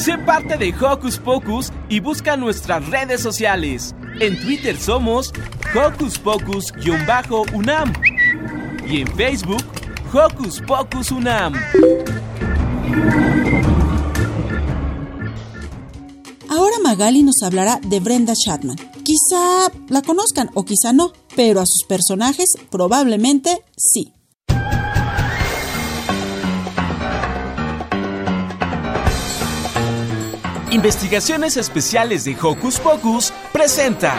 [0.09, 3.93] Sé parte de Hocus Pocus y busca nuestras redes sociales.
[4.19, 5.31] En Twitter somos
[5.75, 7.93] Hocus Pocus-UNAM
[8.89, 9.63] y en Facebook
[10.11, 11.53] Hocus Pocus UNAM.
[16.49, 18.77] Ahora Magali nos hablará de Brenda Chapman.
[19.03, 24.11] Quizá la conozcan o quizá no, pero a sus personajes probablemente sí.
[30.71, 34.13] Investigaciones Especiales de Hocus Pocus presenta.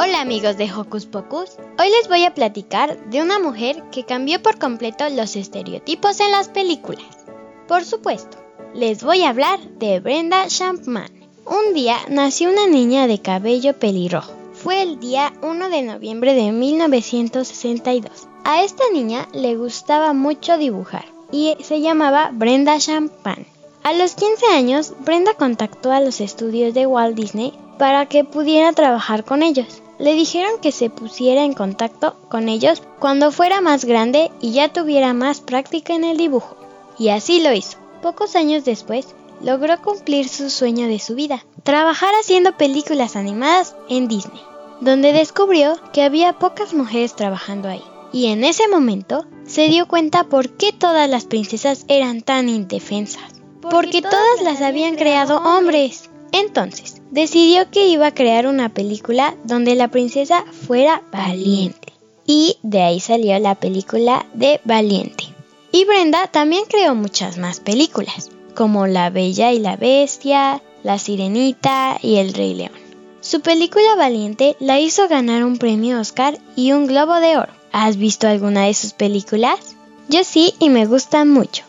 [0.00, 4.42] Hola amigos de Hocus Pocus, hoy les voy a platicar de una mujer que cambió
[4.42, 7.24] por completo los estereotipos en las películas.
[7.68, 8.36] Por supuesto,
[8.74, 11.19] les voy a hablar de Brenda Champman.
[11.50, 14.32] Un día nació una niña de cabello pelirrojo.
[14.52, 18.28] Fue el día 1 de noviembre de 1962.
[18.44, 23.46] A esta niña le gustaba mucho dibujar y se llamaba Brenda Champagne.
[23.82, 28.72] A los 15 años, Brenda contactó a los estudios de Walt Disney para que pudiera
[28.72, 29.82] trabajar con ellos.
[29.98, 34.72] Le dijeron que se pusiera en contacto con ellos cuando fuera más grande y ya
[34.72, 36.56] tuviera más práctica en el dibujo.
[36.96, 37.76] Y así lo hizo.
[38.02, 44.08] Pocos años después, logró cumplir su sueño de su vida, trabajar haciendo películas animadas en
[44.08, 44.40] Disney,
[44.80, 47.82] donde descubrió que había pocas mujeres trabajando ahí.
[48.12, 53.22] Y en ese momento se dio cuenta por qué todas las princesas eran tan indefensas.
[53.62, 56.10] Porque todas las habían creado hombres.
[56.32, 61.92] Entonces, decidió que iba a crear una película donde la princesa fuera valiente.
[62.26, 65.24] Y de ahí salió la película de Valiente.
[65.72, 71.98] Y Brenda también creó muchas más películas, como La Bella y la Bestia, La Sirenita
[72.02, 72.72] y El Rey León.
[73.20, 77.52] Su película Valiente la hizo ganar un premio Oscar y un Globo de Oro.
[77.72, 79.76] ¿Has visto alguna de sus películas?
[80.08, 81.64] Yo sí y me gustan mucho.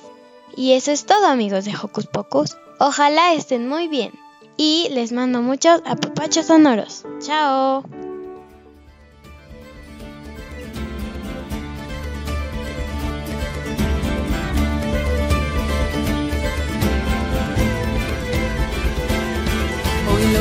[0.55, 2.57] Y eso es todo amigos de Hocus Pocus.
[2.79, 4.11] Ojalá estén muy bien.
[4.57, 7.03] Y les mando muchos apapachos sonoros.
[7.19, 7.83] Chao.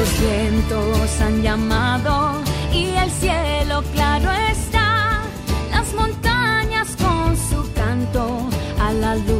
[0.00, 2.40] Los vientos han llamado
[2.72, 5.22] y el cielo claro está.
[5.70, 8.48] Las montañas con su canto
[8.80, 9.39] a la luz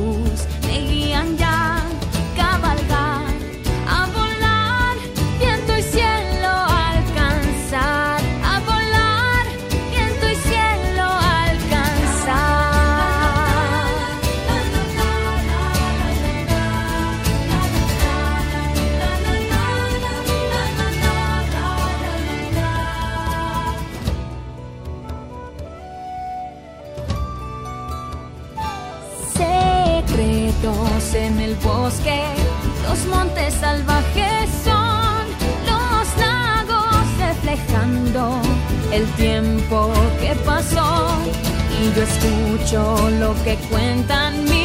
[30.61, 32.23] Secretos en el bosque,
[32.83, 35.27] los montes salvajes son
[35.65, 38.39] los lagos reflejando
[38.93, 39.91] el tiempo
[40.21, 41.09] que pasó.
[41.81, 44.60] Y yo escucho lo que cuentan mis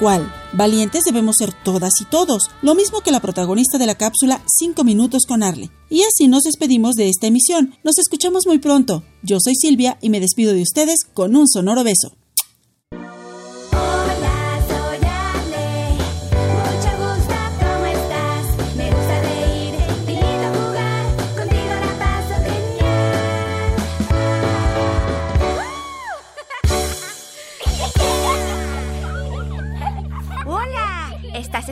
[0.00, 0.32] cual.
[0.54, 4.82] Valientes debemos ser todas y todos, lo mismo que la protagonista de la cápsula 5
[4.82, 5.70] minutos con Arle.
[5.88, 7.74] Y así nos despedimos de esta emisión.
[7.84, 9.04] Nos escuchamos muy pronto.
[9.22, 12.16] Yo soy Silvia y me despido de ustedes con un sonoro beso.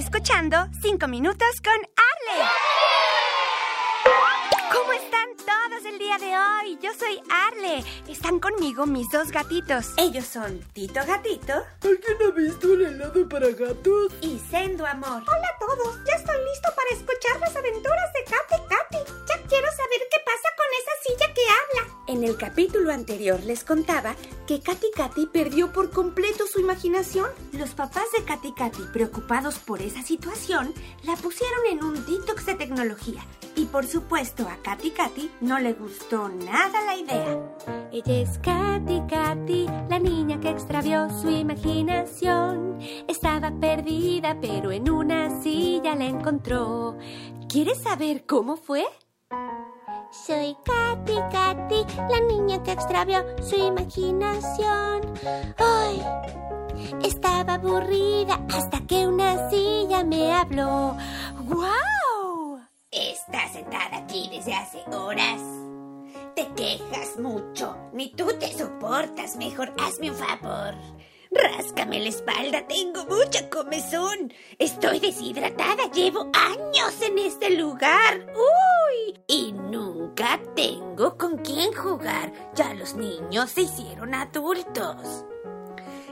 [0.09, 2.49] Escuchando 5 minutos con Arle.
[4.73, 6.79] ¿Cómo están todos el día de hoy?
[6.81, 7.85] Yo soy Arle.
[8.09, 9.93] Están conmigo mis dos gatitos.
[9.99, 11.53] Ellos son Tito Gatito.
[11.83, 14.15] ¿Alguien ha visto un helado para gatos?
[14.23, 15.23] Y Sendo Amor.
[15.29, 19.13] Hola a todos, ya estoy listo para escuchar las aventuras de Katy Katy.
[19.29, 21.95] Ya quiero saber qué pasa con esa silla que habla.
[22.07, 24.17] En el capítulo anterior les contaba
[24.49, 27.27] que Katy Katy perdió por completo su imaginación.
[27.53, 30.73] Los papás de Katy Katy, preocupados por esa situación,
[31.03, 33.21] la pusieron en un detox de tecnología.
[33.57, 37.91] Y por supuesto a Katy Katy no le gustó nada la idea.
[37.93, 42.79] Ella es Katy Katy, la niña que extravió su imaginación.
[43.07, 46.97] Estaba perdida, pero en una silla la encontró.
[47.51, 48.87] ¿Quieres saber cómo fue?
[50.11, 55.03] Soy Katy Katy, la niña que extravió su imaginación.
[55.59, 56.03] ¡Ay!
[57.03, 60.97] Estaba aburrida hasta que una silla me habló.
[61.45, 62.61] ¡Guau!
[62.91, 65.43] Estás sentada aquí desde hace horas.
[66.35, 67.77] Te quejas mucho.
[67.93, 69.37] Ni tú te soportas.
[69.37, 70.75] Mejor hazme un favor.
[71.31, 72.67] Ráscame la espalda.
[72.67, 74.33] Tengo mucha comezón.
[74.59, 75.91] Estoy deshidratada.
[75.93, 78.27] Llevo años en este lugar.
[78.35, 79.21] ¡Uy!
[79.27, 82.33] Y nunca tengo con quién jugar.
[82.55, 85.25] Ya los niños se hicieron adultos.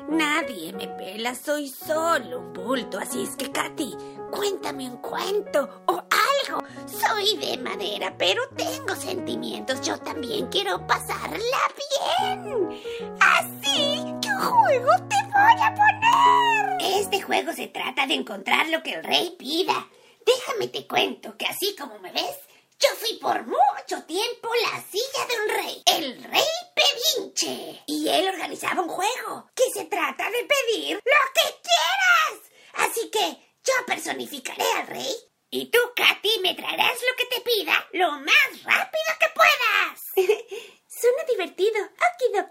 [0.08, 3.92] Nadie me pela, soy solo un bulto, así es que Katy,
[4.30, 6.62] cuéntame un cuento o algo.
[6.86, 9.80] Soy de madera, pero tengo sentimientos.
[9.80, 11.58] Yo también quiero pasarla
[12.22, 12.80] bien.
[13.18, 14.05] Así
[14.36, 17.00] juego te voy a poner.
[17.00, 19.88] Este juego se trata de encontrar lo que el rey pida.
[20.24, 22.36] Déjame te cuento que así como me ves,
[22.78, 26.42] yo fui por mucho tiempo la silla de un rey, el rey
[26.74, 27.82] pedinche.
[27.86, 32.90] Y él organizaba un juego que se trata de pedir lo que quieras.
[32.90, 35.14] Así que yo personificaré al rey
[35.50, 40.36] Y tú, Katy, me traerás lo que te pida lo más rápido que puedas.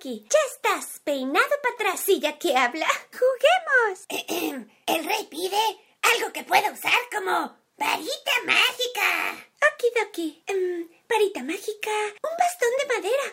[0.05, 2.05] Ya estás peinado para atrás
[2.39, 2.85] que habla.
[3.11, 4.67] ¡Juguemos!
[4.85, 5.57] El rey pide
[6.13, 9.49] algo que pueda usar como varita mágica.
[9.65, 11.89] Okidoki, um, varita mágica,
[12.21, 13.23] un bastón de madera.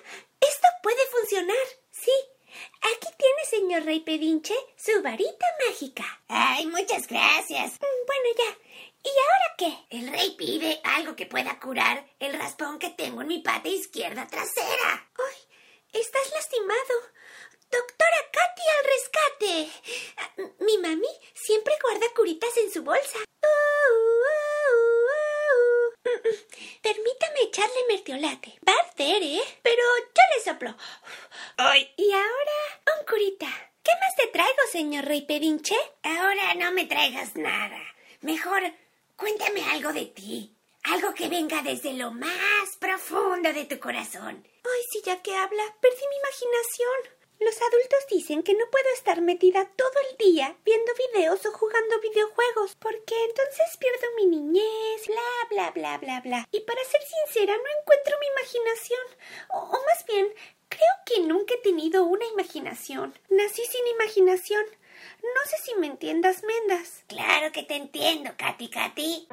[0.40, 1.66] Esto puede funcionar.
[1.90, 2.12] Sí.
[2.80, 6.22] Aquí tiene, señor rey pedinche, su varita mágica.
[6.28, 7.80] Ay, muchas gracias.
[7.80, 8.56] Bueno, ya.
[9.04, 9.98] ¿Y ahora qué?
[9.98, 14.26] El rey pide algo que pueda curar el raspón que tengo en mi pata izquierda
[14.26, 15.10] trasera.
[15.18, 15.51] ¡Ay!
[15.93, 16.95] Estás lastimado.
[17.70, 19.70] Doctora Katy al rescate.
[20.16, 20.30] Ah,
[20.61, 23.18] mi mami siempre guarda curitas en su bolsa.
[26.82, 28.59] Permítame echarle mertiolate.
[28.66, 29.43] Va a arder, ¿eh?
[29.62, 30.74] Pero yo le soplo.
[31.59, 31.93] ¡Ay!
[31.97, 32.59] Y ahora,
[32.99, 33.49] un curita.
[33.82, 35.76] ¿Qué más te traigo, señor rey pedinche?
[36.03, 37.80] Ahora no me traigas nada.
[38.22, 38.62] Mejor
[39.16, 40.57] cuéntame algo de ti.
[40.84, 44.47] Algo que venga desde lo más profundo de tu corazón.
[44.64, 47.22] Ay, si ya que habla, perdí mi imaginación.
[47.40, 52.00] Los adultos dicen que no puedo estar metida todo el día viendo videos o jugando
[52.00, 56.48] videojuegos, porque entonces pierdo mi niñez, bla, bla, bla, bla, bla.
[56.52, 59.06] Y para ser sincera, no encuentro mi imaginación.
[59.50, 60.32] O, o más bien,
[60.68, 63.12] creo que nunca he tenido una imaginación.
[63.28, 64.64] Nací sin imaginación.
[65.22, 67.05] No sé si me entiendas, Mendas.
[67.07, 69.28] Claro que te entiendo, Katy Katy.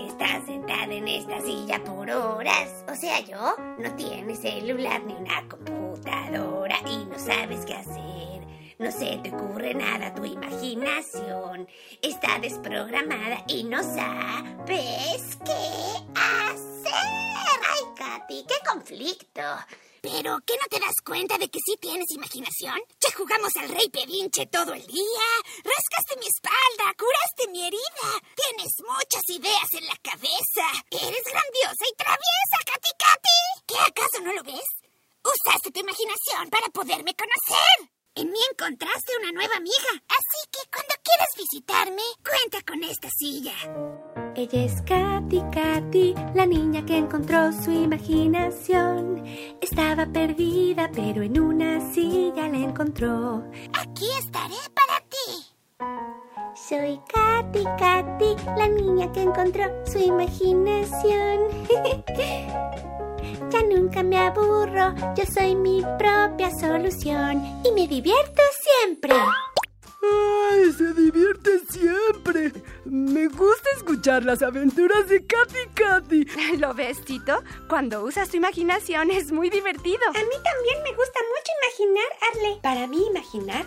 [0.00, 2.84] Estás sentada en esta silla por horas.
[2.88, 8.46] O sea, yo no tienes celular ni una computadora y no sabes qué hacer.
[8.78, 11.66] No se te ocurre nada, tu imaginación
[12.02, 16.92] está desprogramada y no sabes qué hacer.
[16.94, 19.42] Ay, Katy, qué conflicto.
[20.06, 22.78] ¿Pero qué no te das cuenta de que sí tienes imaginación?
[23.02, 25.26] Ya jugamos al rey pedinche todo el día.
[25.66, 28.08] Rascaste mi espalda, curaste mi herida.
[28.38, 30.66] Tienes muchas ideas en la cabeza.
[30.94, 33.40] Eres grandiosa y traviesa, Katy Katy.
[33.66, 34.70] ¿Qué acaso no lo ves?
[35.26, 37.90] Usaste tu imaginación para poderme conocer.
[38.14, 39.90] En mí encontraste una nueva amiga.
[40.06, 43.56] Así que cuando quieras visitarme, cuenta con esta silla.
[44.38, 49.24] Ella es Katy Katy, la niña que encontró su imaginación.
[49.62, 53.42] Estaba perdida, pero en una silla la encontró.
[53.72, 55.46] Aquí estaré para ti.
[56.54, 61.48] Soy Katy Katy, la niña que encontró su imaginación.
[63.50, 69.14] ya nunca me aburro, yo soy mi propia solución y me divierto siempre.
[70.50, 72.52] ¡Ay, se divierte siempre!
[72.84, 76.56] Me gusta escuchar las aventuras de Katy Katy.
[76.58, 77.42] ¿Lo ves, Tito?
[77.68, 80.02] Cuando usas tu imaginación es muy divertido.
[80.08, 82.60] A mí también me gusta mucho imaginar, Arle.
[82.62, 83.64] Para mí imaginar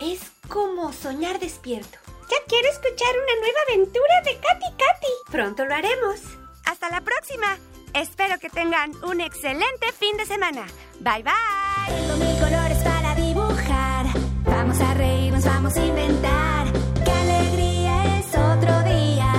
[0.00, 1.98] es como soñar despierto.
[2.30, 5.30] Ya quiero escuchar una nueva aventura de Katy Katy.
[5.30, 6.20] Pronto lo haremos.
[6.64, 7.58] Hasta la próxima.
[7.94, 10.66] Espero que tengan un excelente fin de semana.
[11.00, 11.94] Bye bye.
[11.94, 14.06] Tengo mil colores para dibujar.
[14.44, 14.94] Vamos a
[15.42, 16.66] reírnos, vamos a inventar.
[17.04, 19.32] Qué alegría es otro día.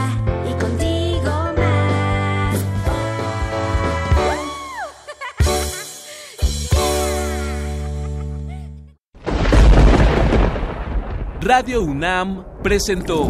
[0.49, 2.57] Y contigo más.
[11.41, 13.29] Radio UNAM presentó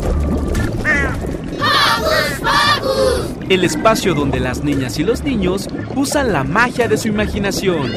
[3.49, 7.91] el espacio donde las niñas y los niños usan la magia de su imaginación.